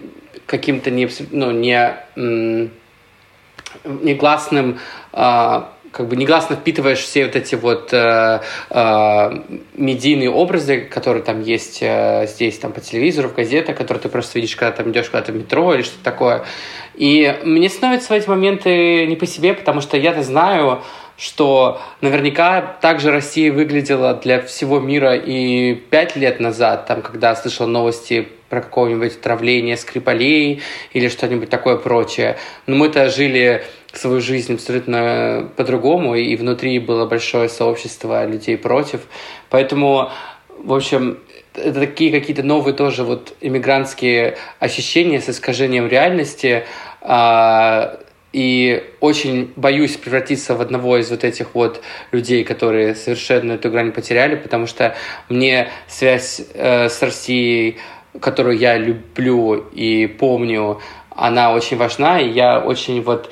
[0.46, 1.96] каким-то не, ну, не,
[3.84, 4.78] негласным
[5.12, 9.30] а, как бы негласно впитываешь все вот эти вот э, э,
[9.74, 14.38] медийные образы, которые там есть э, здесь, там по телевизору, в газетах, которые ты просто
[14.38, 16.44] видишь, когда там идешь куда-то в метро или что-то такое.
[16.94, 20.83] И мне становятся в эти моменты не по себе, потому что я-то знаю,
[21.16, 27.68] что наверняка также Россия выглядела для всего мира и пять лет назад, там, когда слышал
[27.68, 30.61] новости про какое-нибудь отравление Скрипалей
[30.92, 32.37] или что-нибудь такое прочее.
[32.66, 33.64] Но мы-то жили
[33.98, 39.02] свою жизнь абсолютно по-другому, и внутри было большое сообщество людей против.
[39.50, 40.11] Поэтому,
[40.59, 41.18] в общем,
[41.54, 46.64] это такие какие-то новые тоже вот иммигрантские ощущения с искажением реальности,
[47.00, 47.98] а,
[48.35, 51.80] и очень боюсь превратиться в одного из вот этих вот
[52.11, 54.96] людей, которые совершенно эту грань потеряли, потому что
[55.28, 57.76] мне связь э, с Россией,
[58.20, 60.80] которую я люблю и помню,
[61.11, 63.30] она очень важна, и я очень вот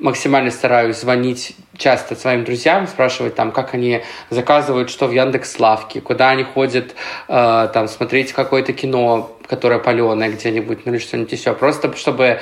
[0.00, 6.00] максимально стараюсь звонить часто своим друзьям, спрашивать там, как они заказывают что в Яндекс Лавке,
[6.00, 6.94] куда они ходят
[7.28, 11.54] э, там смотреть какое-то кино, которое паленое где-нибудь, ну или что-нибудь еще.
[11.54, 12.40] Просто чтобы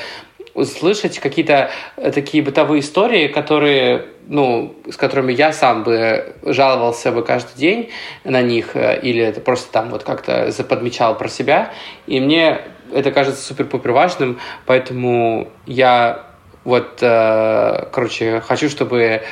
[0.54, 7.22] услышать какие-то э, такие бытовые истории, которые, ну, с которыми я сам бы жаловался бы
[7.22, 7.90] каждый день
[8.24, 11.72] на них, э, или это просто там вот как-то заподмечал про себя.
[12.06, 12.60] И мне
[12.92, 16.27] это кажется супер-пупер важным, поэтому я
[16.68, 19.22] вот, э, короче, хочу, чтобы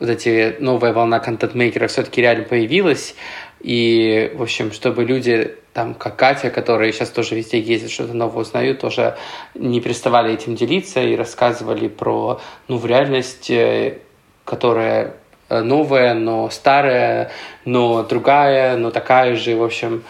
[0.00, 3.14] вот эти новая волна контент-мейкеров все-таки реально появилась,
[3.60, 8.40] и, в общем, чтобы люди, там, как Катя, которые сейчас тоже везде ездят, что-то новое
[8.40, 9.18] узнают, тоже
[9.54, 13.98] не переставали этим делиться и рассказывали про, ну, в реальность, э,
[14.46, 15.12] которая
[15.50, 17.32] э, новая, но старая,
[17.66, 20.04] но другая, но такая же, в общем,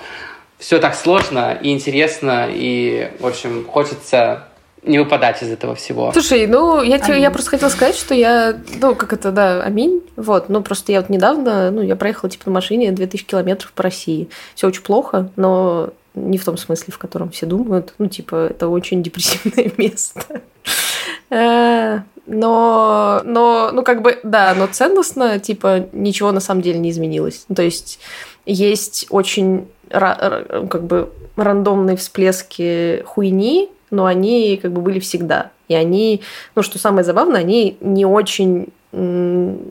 [0.58, 4.46] все так сложно и интересно, и, в общем, хочется
[4.86, 6.12] не выпадать из этого всего.
[6.12, 10.02] Слушай, ну, я, тебе, я просто хотела сказать, что я, ну, как это, да, аминь,
[10.16, 13.82] вот, ну, просто я вот недавно, ну, я проехала, типа, на машине 2000 километров по
[13.82, 14.28] России.
[14.54, 17.94] Все очень плохо, но не в том смысле, в котором все думают.
[17.98, 20.40] Ну, типа, это очень депрессивное место.
[21.30, 26.90] Э, но, но, ну, как бы, да, но ценностно, типа, ничего на самом деле не
[26.90, 27.46] изменилось.
[27.54, 27.98] То есть,
[28.46, 35.50] есть очень, как бы, рандомные всплески хуйни, но они как бы были всегда.
[35.68, 36.22] И они,
[36.54, 38.68] ну, что самое забавное, они не очень...
[38.92, 39.62] Ну,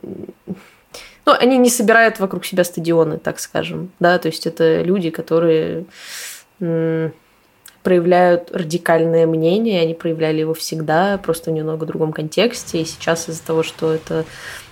[1.25, 5.85] они не собирают вокруг себя стадионы, так скажем, да, то есть это люди, которые
[7.85, 13.43] проявляют радикальное мнение, они проявляли его всегда, просто в немного другом контексте, и сейчас из-за
[13.43, 14.25] того, что это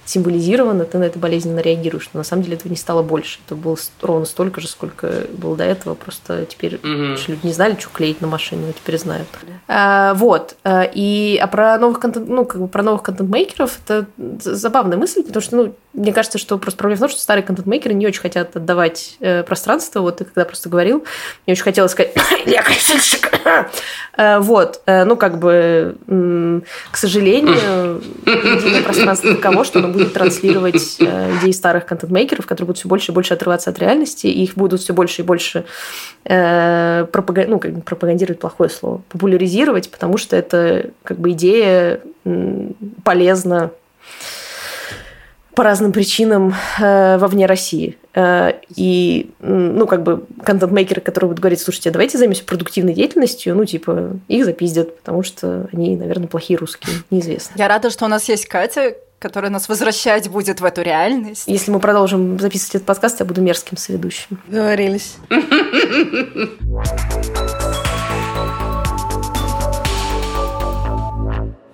[0.05, 2.09] символизировано, ты на это болезненно реагируешь.
[2.13, 3.39] Но на самом деле этого не стало больше.
[3.45, 5.95] Это было ровно столько же, сколько было до этого.
[5.95, 7.19] Просто теперь mm-hmm.
[7.27, 9.27] люди не знали, что клеить на машине, но теперь знают.
[9.67, 10.55] А, вот.
[10.63, 15.23] А, и а про новых контент, ну, как бы про новых контент-мейкеров это забавная мысль,
[15.23, 18.21] потому что, ну, мне кажется, что просто проблема в том, что старые контент-мейкеры не очень
[18.21, 20.01] хотят отдавать э, пространство.
[20.01, 21.05] Вот ты когда просто говорил,
[21.45, 22.13] мне очень хотелось сказать,
[22.45, 23.31] я красильщик.
[24.17, 24.81] э, вот.
[24.85, 25.95] Э, ну, как бы,
[26.91, 32.79] к сожалению, единое пространство таково, что оно будет транслировать э, идеи старых контент-мейкеров, которые будут
[32.79, 35.65] все больше и больше отрываться от реальности, и их будут все больше и больше
[36.25, 37.06] э,
[37.47, 42.01] ну, пропагандировать плохое слово, популяризировать, потому что это как бы идея
[43.03, 43.71] полезна
[45.56, 47.97] по разным причинам э, вовне России.
[48.15, 53.65] Э, и, ну, как бы, контент-мейкеры, которые будут говорить, слушайте, давайте займемся продуктивной деятельностью, ну,
[53.65, 57.54] типа, их запиздят, потому что они, наверное, плохие русские, неизвестно.
[57.58, 61.43] Я рада, что у нас есть Катя, которая нас возвращать будет в эту реальность.
[61.47, 64.38] Если мы продолжим записывать этот подкаст, я буду мерзким соведущим.
[64.47, 65.15] Договорились.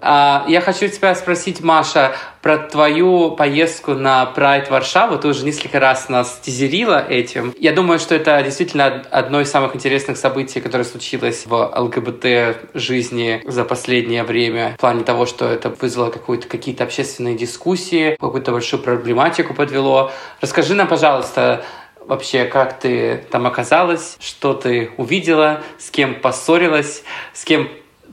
[0.01, 5.17] я хочу тебя спросить, Маша, про твою поездку на Pride Варшаву.
[5.17, 7.53] Ты уже несколько раз нас тизерила этим.
[7.59, 13.41] Я думаю, что это действительно одно из самых интересных событий, которое случилось в ЛГБТ жизни
[13.45, 14.75] за последнее время.
[14.77, 20.11] В плане того, что это вызвало какие-то общественные дискуссии, какую-то большую проблематику подвело.
[20.39, 21.65] Расскажи нам, пожалуйста,
[22.05, 27.69] вообще, как ты там оказалась, что ты увидела, с кем поссорилась, с кем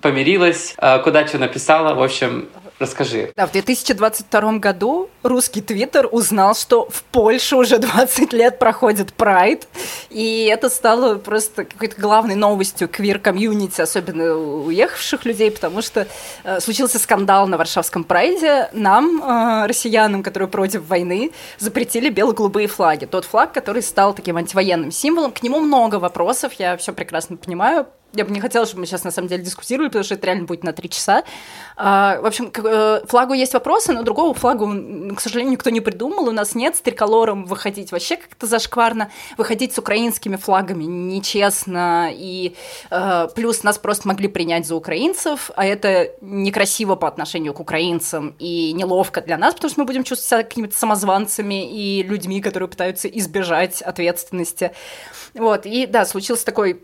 [0.06, 1.94] помирилась, а, куда что написала.
[1.94, 3.32] В общем, Расскажи.
[3.34, 9.66] Да, в 2022 году русский твиттер узнал, что в Польше уже 20 лет проходит прайд,
[10.10, 16.06] и это стало просто какой-то главной новостью квир-комьюнити, особенно уехавших людей, потому что
[16.44, 18.68] э, случился скандал на Варшавском прайде.
[18.72, 23.06] Нам, э, россиянам, которые против войны, запретили бело-голубые флаги.
[23.06, 25.32] Тот флаг, который стал таким антивоенным символом.
[25.32, 27.86] К нему много вопросов, я все прекрасно понимаю,
[28.16, 30.44] я бы не хотела, чтобы мы сейчас на самом деле дискутировали, потому что это реально
[30.44, 31.22] будет на три часа.
[31.76, 34.66] А, в общем, к э, флагу есть вопросы, но другого флагу,
[35.16, 36.28] к сожалению, никто не придумал.
[36.28, 39.10] У нас нет с триколором выходить вообще как-то зашкварно.
[39.36, 42.10] Выходить с украинскими флагами нечестно.
[42.12, 42.54] И
[42.90, 48.34] э, плюс нас просто могли принять за украинцев, а это некрасиво по отношению к украинцам
[48.38, 52.68] и неловко для нас, потому что мы будем чувствовать себя какими-то самозванцами и людьми, которые
[52.68, 54.72] пытаются избежать ответственности.
[55.34, 56.82] Вот, и да, случился такой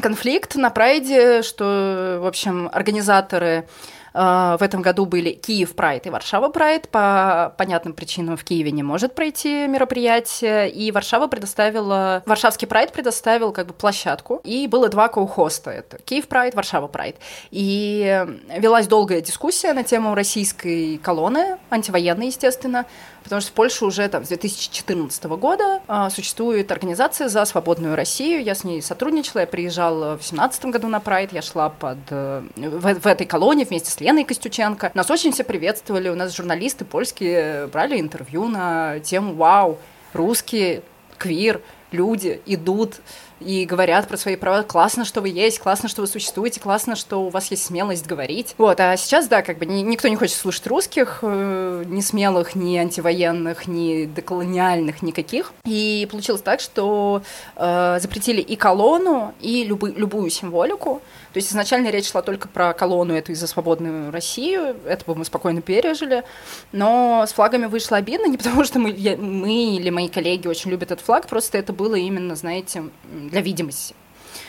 [0.00, 3.68] конфликт на прайде, что, в общем, организаторы
[4.12, 6.88] в этом году были Киев Прайд и Варшава Прайд.
[6.88, 10.70] По понятным причинам в Киеве не может пройти мероприятие.
[10.70, 12.22] И Варшава предоставила...
[12.26, 14.40] Варшавский Прайд предоставил как бы площадку.
[14.44, 15.70] И было два коу-хоста.
[15.70, 17.16] Это Киев Прайд, Варшава Прайд.
[17.50, 22.86] И велась долгая дискуссия на тему российской колонны, антивоенной, естественно,
[23.22, 28.42] Потому что в Польше уже там, с 2014 года а, существует организация «За свободную Россию».
[28.42, 32.42] Я с ней сотрудничала, я приезжала в 2017 году на Прайд, я шла под, э,
[32.56, 34.90] в, в этой колонии вместе с Леной Костюченко.
[34.94, 39.78] Нас очень все приветствовали, у нас журналисты польские брали интервью на тему «Вау,
[40.12, 40.82] русские,
[41.18, 41.60] квир,
[41.92, 43.00] люди идут
[43.40, 44.62] и говорят про свои права.
[44.62, 48.54] Классно, что вы есть, классно, что вы существуете, классно, что у вас есть смелость говорить.
[48.58, 52.54] Вот, а сейчас, да, как бы ни, никто не хочет слушать русских, э, ни смелых,
[52.54, 55.52] ни антивоенных, ни деколониальных, никаких.
[55.64, 57.22] И получилось так, что
[57.56, 61.00] э, запретили и колонну, и любы, любую символику.
[61.32, 65.24] То есть изначально речь шла только про колонну эту из-за свободную Россию, это бы мы
[65.24, 66.24] спокойно пережили,
[66.72, 70.70] но с флагами вышло обидно, не потому что мы, я, мы или мои коллеги очень
[70.70, 73.94] любят этот флаг, просто это было именно, знаете, для видимости.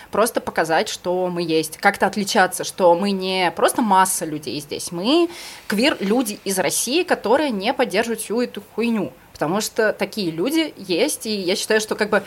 [0.09, 5.29] Просто показать, что мы есть, как-то отличаться, что мы не просто масса людей здесь, мы
[5.67, 11.35] квир-люди из России, которые не поддерживают всю эту хуйню, потому что такие люди есть, и
[11.35, 12.23] я считаю, что как бы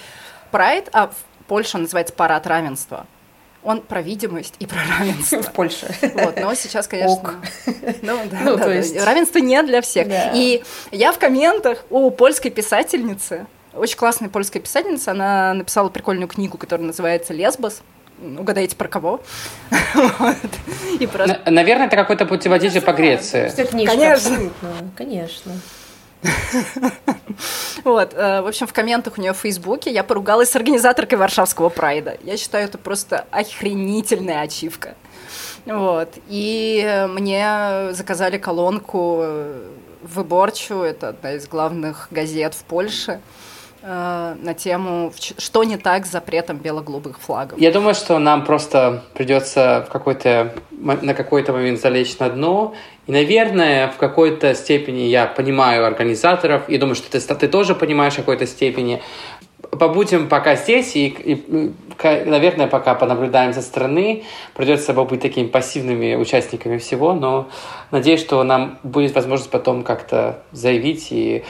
[0.52, 1.12] прайд, а
[1.48, 3.06] он называется парад равенства,
[3.64, 5.42] он про видимость и про равенство.
[5.42, 5.94] В Польше.
[6.14, 7.14] Вот, но сейчас, конечно...
[7.14, 7.34] Ок.
[8.02, 8.96] Ну, да, ну, да, то есть...
[9.02, 10.08] Равенство не для всех.
[10.08, 10.32] Да.
[10.34, 16.58] И я в комментах у польской писательницы, очень классная польская писательница, она написала прикольную книгу,
[16.58, 17.82] которая называется «Лесбос»,
[18.38, 19.20] Угадайте, про кого?
[19.94, 20.36] вот.
[21.00, 21.40] И просто...
[21.50, 23.52] Наверное, это какой-то путеводитель по Греции.
[23.84, 24.38] Конечно.
[24.96, 25.52] Конечно.
[27.84, 31.68] Вот, э, в общем, в комментах у нее в Фейсбуке я поругалась с организаторкой Варшавского
[31.68, 32.16] прайда.
[32.22, 34.94] Я считаю, это просто охренительная ачивка.
[35.66, 43.20] Вот, и мне заказали колонку в Выборчу, это одна из главных газет в Польше.
[43.84, 47.60] Э, на тему, что не так с запретом бело-голубых флагов.
[47.60, 52.74] Я думаю, что нам просто придется в какой-то, на какой-то момент залечь на дно.
[53.06, 58.14] И, наверное, в какой-то степени я понимаю организаторов, и думаю, что ты, ты тоже понимаешь
[58.14, 59.02] в какой-то степени.
[59.70, 64.24] Побудем пока здесь, и, и, наверное, пока понаблюдаем со стороны.
[64.54, 67.48] Придется быть такими пассивными участниками всего, но
[67.90, 71.44] надеюсь, что нам будет возможность потом как-то заявить и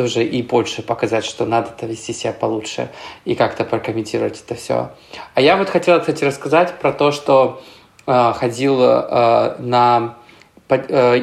[0.00, 2.88] тоже и больше показать, что надо-то вести себя получше
[3.26, 4.92] и как-то прокомментировать это все.
[5.34, 7.60] А я вот хотела, кстати, рассказать про то, что
[8.06, 10.16] э, ходил э, на...
[10.70, 11.22] Э,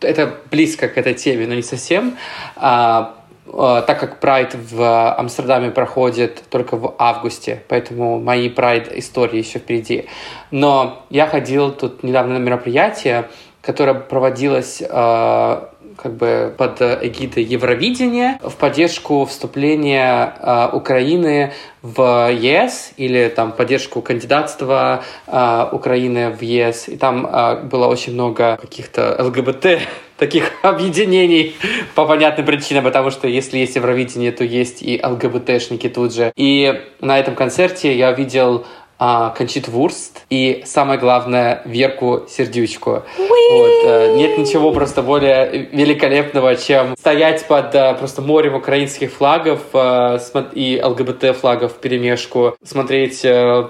[0.00, 2.16] это близко к этой теме, но не совсем.
[2.56, 3.04] Э,
[3.46, 9.60] э, так как Прайд в Амстердаме проходит только в августе, поэтому мои Прайд истории еще
[9.60, 10.08] впереди.
[10.50, 13.30] Но я ходил тут недавно на мероприятие,
[13.62, 15.67] которое проводилось э,
[16.00, 24.00] как бы под эгидой Евровидения в поддержку вступления э, Украины в ЕС или там поддержку
[24.00, 26.88] кандидатства э, Украины в ЕС.
[26.88, 29.80] И там э, было очень много каких-то ЛГБТ
[30.16, 31.56] таких объединений
[31.94, 36.32] по понятным причинам, потому что если есть Евровидение, то есть и ЛГБТшники тут же.
[36.36, 38.64] И на этом концерте я видел
[38.98, 43.02] а, Кончит Вурст и, самое главное, Верку Сердючку.
[43.16, 49.60] Вот, а, нет ничего просто более великолепного, чем стоять под а, просто морем украинских флагов
[49.72, 50.18] а,
[50.52, 53.24] и ЛГБТ-флагов в перемешку, смотреть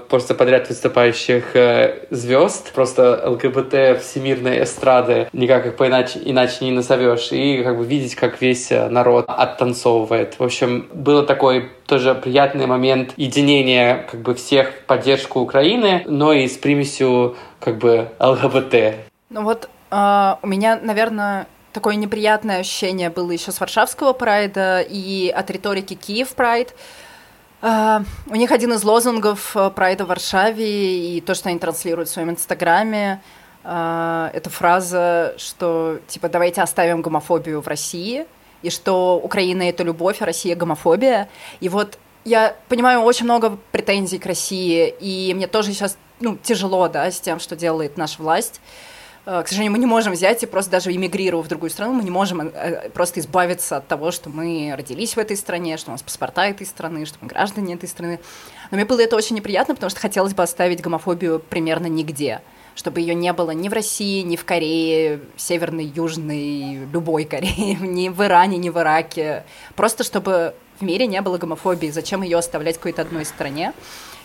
[0.09, 1.55] просто подряд выступающих
[2.11, 8.14] звезд, просто ЛГБТ всемирной эстрады, никак их иначе, иначе не назовешь, и как бы видеть,
[8.14, 10.39] как весь народ оттанцовывает.
[10.39, 16.34] В общем, было такой тоже приятный момент единения как бы всех в поддержку Украины, но
[16.34, 19.07] и с примесью как бы ЛГБТ.
[19.30, 25.30] Ну вот э, у меня, наверное, такое неприятное ощущение было еще с Варшавского прайда и
[25.30, 26.74] от риторики Киев прайд.
[27.61, 32.09] Uh, у них один из лозунгов э, прайда в Варшаве и то, что они транслируют
[32.09, 33.20] в своем инстаграме,
[33.64, 38.26] uh, это фраза, что типа давайте оставим гомофобию в России–
[38.62, 41.28] и что Украина— это любовь, а Россия— гомофобия.
[41.61, 46.88] И вот я понимаю очень много претензий к России, и мне тоже сейчас ну, тяжело
[46.88, 48.61] да, с тем, что делает наша власть.
[49.24, 52.02] Э, к сожалению, мы не можем взять и просто даже эмигрировав в другую страну, мы
[52.02, 55.92] не можем э, просто избавиться от того, что мы родились в этой стране, что у
[55.92, 58.20] нас паспорта этой страны, что мы граждане этой страны.
[58.70, 62.40] Но мне было это очень неприятно, потому что хотелось бы оставить гомофобию примерно нигде
[62.79, 68.09] чтобы ее не было ни в России, ни в Корее, Северной, Южной, любой Корее, ни
[68.09, 69.45] в Иране, ни в Ираке.
[69.74, 71.91] Просто чтобы в мире не было гомофобии.
[71.91, 73.72] Зачем ее оставлять в какой-то одной стране?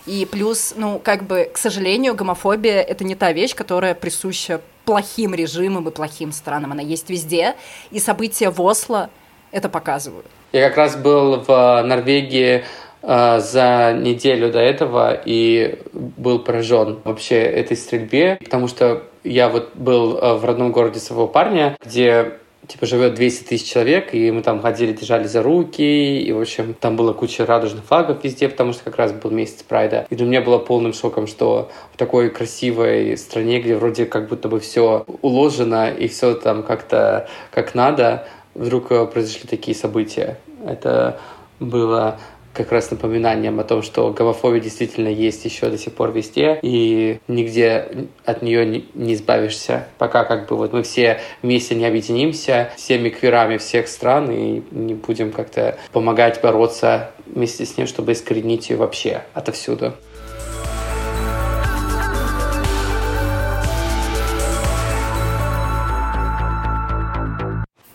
[0.06, 5.34] И плюс, ну, как бы, к сожалению, гомофобия— это не та вещь, которая присуща плохим
[5.34, 6.74] режимам и плохим странам.
[6.74, 7.56] Она есть везде,
[7.90, 9.10] и события в Осло
[9.52, 10.28] это показывают.
[10.52, 12.64] Я как раз был в Норвегии а,
[13.04, 20.18] за неделю до этого и был поражен вообще этой стрельбе, потому что я вот был
[20.22, 22.34] а, в родном городе своего парня, где
[22.68, 26.74] типа живет 200 тысяч человек, и мы там ходили, держали за руки, и, в общем,
[26.74, 30.08] там была куча радужных флагов везде, потому что как раз был месяц Прайда.
[30.10, 34.48] И для меня было полным шоком, что в такой красивой стране, где вроде как будто
[34.48, 40.38] бы все уложено, и все там как-то как надо, вдруг э, произошли такие события.
[40.66, 41.20] Это
[41.60, 42.20] было
[42.54, 47.20] как раз напоминанием о том, что гомофобия действительно есть еще до сих пор везде, и
[47.28, 53.10] нигде от нее не, избавишься, пока как бы вот мы все вместе не объединимся, всеми
[53.10, 58.78] квирами всех стран, и не будем как-то помогать бороться вместе с ним, чтобы искоренить ее
[58.78, 59.94] вообще отовсюду.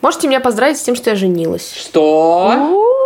[0.01, 1.73] Можете меня поздравить с тем, что я женилась.
[1.73, 2.97] Что?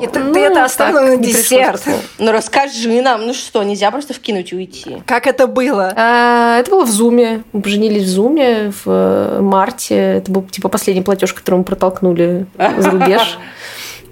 [0.00, 1.82] Это, ну, ты это оставила на десерт.
[2.18, 5.02] Ну расскажи нам, ну что, нельзя просто вкинуть и уйти.
[5.06, 5.92] Как это было?
[5.96, 7.42] А, это было в Зуме.
[7.52, 9.96] Мы поженились в Зуме в э, марте.
[9.96, 12.46] Это был типа последний платеж, который мы протолкнули
[12.78, 13.38] за рубеж.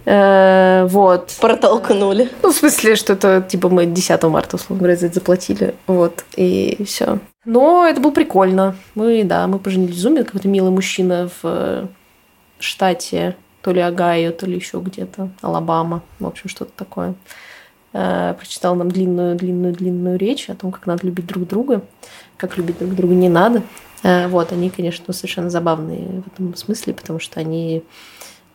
[0.09, 1.35] Э, вот.
[1.41, 2.31] Протолкнули.
[2.41, 5.75] Ну, в смысле, что это, типа, мы 10 марта, условно говоря, за это заплатили.
[5.89, 7.19] Вот, и все.
[7.45, 8.77] Но это было прикольно.
[8.95, 10.23] Мы, да, мы поженились в Зуме.
[10.23, 11.87] Какой-то милый мужчина в э,
[12.61, 13.35] штате
[13.67, 17.17] то ли Огайо, то ли еще где-то, Алабама, в общем, что-то такое.
[17.93, 21.83] Э, прочитал нам длинную-длинную-длинную речь о том, как надо любить друг друга,
[22.37, 23.65] как любить друг друга не надо.
[24.05, 27.83] Э, вот, они, конечно, совершенно забавные в этом смысле, потому что они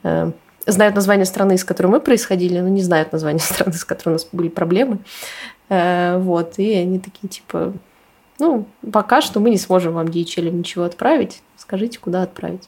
[0.04, 0.32] э,
[0.66, 4.14] знают название страны, из которой мы происходили, но не знают название страны, с которой у
[4.14, 5.00] нас были проблемы.
[5.68, 7.74] Вот, и они такие, типа,
[8.42, 12.64] ну, пока что мы не сможем вам DHL ничего отправить скажите, куда отправить.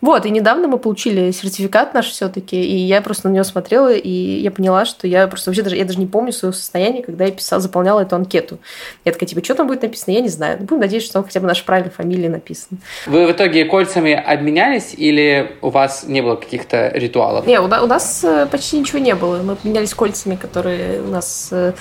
[0.00, 4.08] Вот, и недавно мы получили сертификат наш все-таки, и я просто на него смотрела, и
[4.08, 7.32] я поняла, что я просто вообще даже, я даже не помню своего состояния, когда я
[7.32, 8.58] писала, заполняла эту анкету.
[9.04, 10.58] Я такая, типа, что там будет написано, я не знаю.
[10.60, 12.78] Будем надеяться, что там хотя бы наша правильная фамилия написана.
[13.06, 17.46] Вы в итоге кольцами обменялись или у вас не было каких-то ритуалов?
[17.46, 19.42] Не, у, у нас э, почти ничего не было.
[19.42, 21.48] Мы обменялись кольцами, которые у нас...
[21.50, 21.72] Э,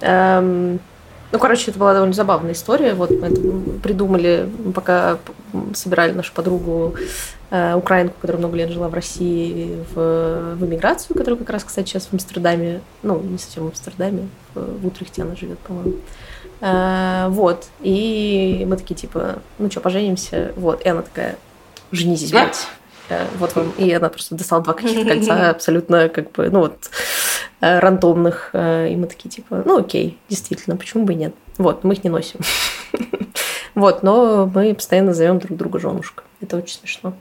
[0.00, 0.78] эм,
[1.34, 2.94] ну, короче, это была довольно забавная история.
[2.94, 3.40] Вот мы это
[3.82, 5.18] придумали, пока
[5.74, 6.94] собирали нашу подругу
[7.50, 11.88] э, украинку, которая много лет жила в России, в, в эмиграцию, которая как раз, кстати,
[11.88, 15.94] сейчас в Амстердаме, ну, не совсем в Амстердаме, в, в Утрехте она живет, по-моему.
[16.60, 17.66] Э, вот.
[17.80, 20.52] И мы такие, типа, ну что, поженимся?
[20.54, 20.82] Вот.
[20.82, 21.36] И она такая,
[21.90, 22.68] женитесь, блядь.
[23.08, 23.72] Э, вот вам.
[23.78, 26.90] И она просто достала два каких-то кольца абсолютно как бы, ну вот,
[27.60, 28.50] э, рандомных.
[28.52, 31.34] Э, и мы такие, типа, ну окей, действительно, почему бы и нет.
[31.58, 32.40] Вот, мы их не носим.
[33.74, 36.22] Вот, но мы постоянно зовем друг друга женушка.
[36.40, 37.14] Это очень смешно.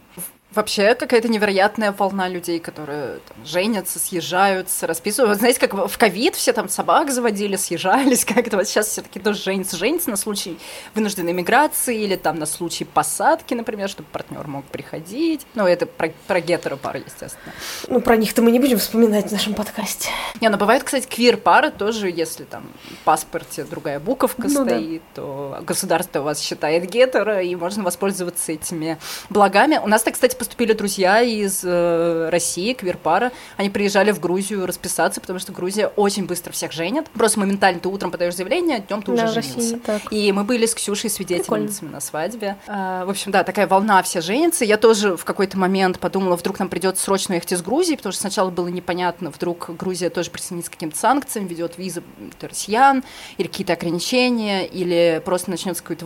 [0.55, 5.39] Вообще какая-то невероятная волна людей, которые там, женятся, съезжаются, расписывают.
[5.39, 8.57] Знаете, как в ковид все там собак заводили, съезжались как-то.
[8.57, 10.59] Вот сейчас все таки тоже женятся, женятся на случай
[10.93, 15.41] вынужденной миграции или там на случай посадки, например, чтобы партнер мог приходить.
[15.55, 17.53] Ну, это про, про гетеро-пары, естественно.
[17.87, 20.09] Ну, про них-то мы не будем вспоминать в нашем подкасте.
[20.39, 22.63] Не, ну бывает, кстати, квир-пары тоже, если там
[23.01, 25.21] в паспорте другая буковка ну, стоит, да.
[25.21, 28.99] то государство вас считает гетеро, и можно воспользоваться этими
[29.29, 29.79] благами.
[29.83, 33.31] У нас-то, кстати, поступили друзья из э, России, квирпара.
[33.55, 37.09] Они приезжали в Грузию расписаться, потому что Грузия очень быстро всех женит.
[37.11, 39.79] Просто моментально ты утром подаешь заявление, днем ты да, уже женился.
[40.11, 41.91] И мы были с Ксюшей свидетельницами Прикольно.
[41.93, 42.57] на свадьбе.
[42.67, 44.65] А, в общем, да, такая волна все женятся.
[44.65, 48.19] Я тоже в какой-то момент подумала, вдруг нам придется срочно ехать из Грузии, потому что
[48.19, 52.03] сначала было непонятно, вдруг Грузия тоже присоединится к каким-то санкциям, ведет визы
[52.41, 53.01] россиян,
[53.37, 56.05] или какие-то ограничения, или просто начнется какой-то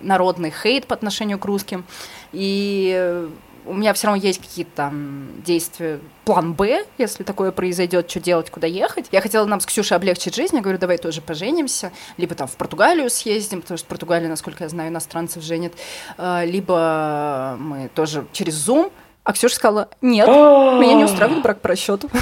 [0.00, 1.84] народный хейт по отношению к русским.
[2.32, 3.28] И
[3.66, 8.50] у меня все равно есть какие-то там действия, план Б, если такое произойдет, что делать,
[8.50, 9.06] куда ехать.
[9.12, 12.56] Я хотела нам с Ксюшей облегчить жизнь, я говорю, давай тоже поженимся, либо там в
[12.56, 15.72] Португалию съездим, потому что в Португалии, насколько я знаю, иностранцев женят,
[16.16, 18.92] а, либо мы тоже через Zoom.
[19.24, 22.08] А Ксюша сказала, нет, меня не устраивает брак по расчету.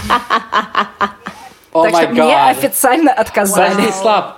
[1.72, 3.90] Так что мне официально отказали.
[3.90, 4.36] Слав,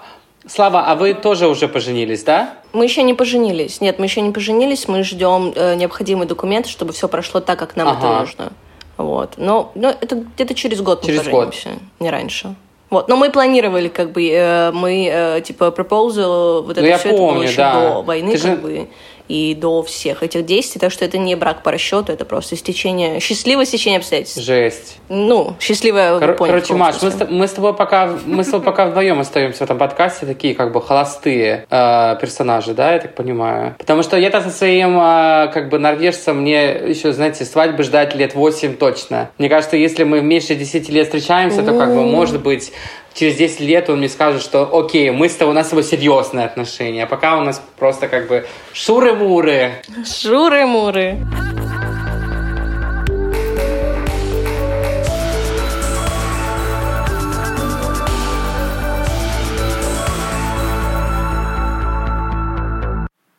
[0.49, 2.55] Слава, а вы тоже уже поженились, да?
[2.73, 3.81] Мы еще не поженились.
[3.81, 4.87] Нет, мы еще не поженились.
[4.87, 7.99] Мы ждем э, необходимые документы, чтобы все прошло так, как нам ага.
[7.99, 8.53] это нужно.
[8.97, 9.35] Вот.
[9.37, 11.79] Но, но это где-то через год через мы поженимся, год.
[12.01, 12.55] не раньше.
[12.89, 17.11] Вот, но мы планировали, как бы, э, мы, э, типа, proposal, вот ну, это все
[17.11, 17.73] помню, это было еще да.
[17.73, 18.57] до войны, Ты как же...
[18.57, 18.89] бы
[19.29, 23.21] и до всех этих действий, так что это не брак по расчету, это просто стечение,
[23.21, 24.41] счастливое стечение обстоятельств.
[24.41, 24.99] Жесть.
[25.09, 28.65] Ну, счастливое Кор- понял, Короче, Маш, мы с, мы с тобой пока, мы с тобой
[28.65, 33.15] пока вдвоем остаемся в этом подкасте, такие как бы холостые э, персонажи, да, я так
[33.15, 33.75] понимаю.
[33.79, 38.35] Потому что я-то со своим э, как бы норвежцем мне еще, знаете, свадьбы ждать лет
[38.35, 39.31] 8 точно.
[39.39, 42.73] Мне кажется, если мы меньше 10 лет встречаемся, то как бы может быть
[43.17, 45.85] через 10 лет он мне скажет, что окей, мы с тобой, у нас с тобой
[45.85, 49.83] серьезные отношения, а пока у нас просто как бы шуры-муры.
[50.05, 51.17] Шуры-муры.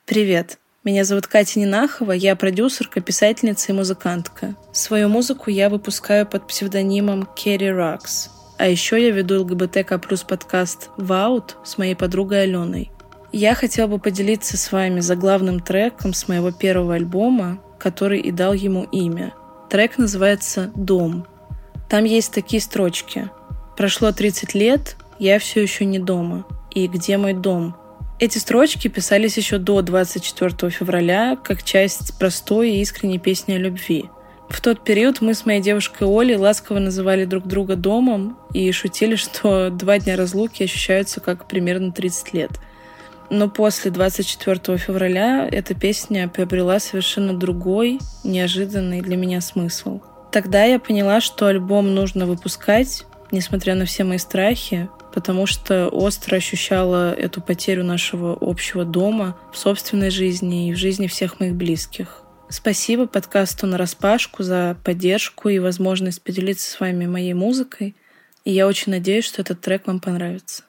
[0.05, 0.57] Привет.
[0.83, 4.55] Меня зовут Катя Нинахова, я продюсерка, писательница и музыкантка.
[4.71, 8.31] Свою музыку я выпускаю под псевдонимом Керри Рокс.
[8.57, 12.91] А еще я веду ЛГБТК плюс подкаст «Ваут» с моей подругой Аленой.
[13.31, 18.53] Я хотела бы поделиться с вами заглавным треком с моего первого альбома, который и дал
[18.53, 19.35] ему имя.
[19.69, 21.27] Трек называется «Дом».
[21.87, 23.29] Там есть такие строчки.
[23.77, 26.43] «Прошло 30 лет, я все еще не дома.
[26.71, 27.75] И где мой дом?»
[28.19, 34.09] Эти строчки писались еще до 24 февраля как часть простой и искренней песни о любви–
[34.49, 39.15] в тот период мы с моей девушкой Олей ласково называли друг друга домом и шутили,
[39.15, 42.51] что два дня разлуки ощущаются как примерно 30 лет.
[43.29, 49.99] Но после 24 февраля эта песня приобрела совершенно другой, неожиданный для меня смысл.
[50.31, 56.37] Тогда я поняла, что альбом нужно выпускать, несмотря на все мои страхи, потому что остро
[56.37, 62.23] ощущала эту потерю нашего общего дома в собственной жизни и в жизни всех моих близких.
[62.49, 67.95] Спасибо подкасту на распашку за поддержку и возможность поделиться с вами моей музыкой.
[68.45, 70.63] И я очень надеюсь, что этот трек вам понравится.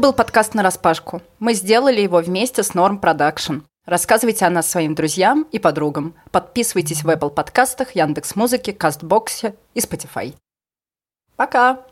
[0.00, 1.20] Был подкаст на распашку.
[1.40, 3.64] Мы сделали его вместе с Norm Production.
[3.84, 6.14] Рассказывайте о нас своим друзьям и подругам.
[6.30, 10.34] Подписывайтесь в Apple подкастах, Яндекс Музыке, Кастбоксе и Spotify.
[11.36, 11.84] Пока!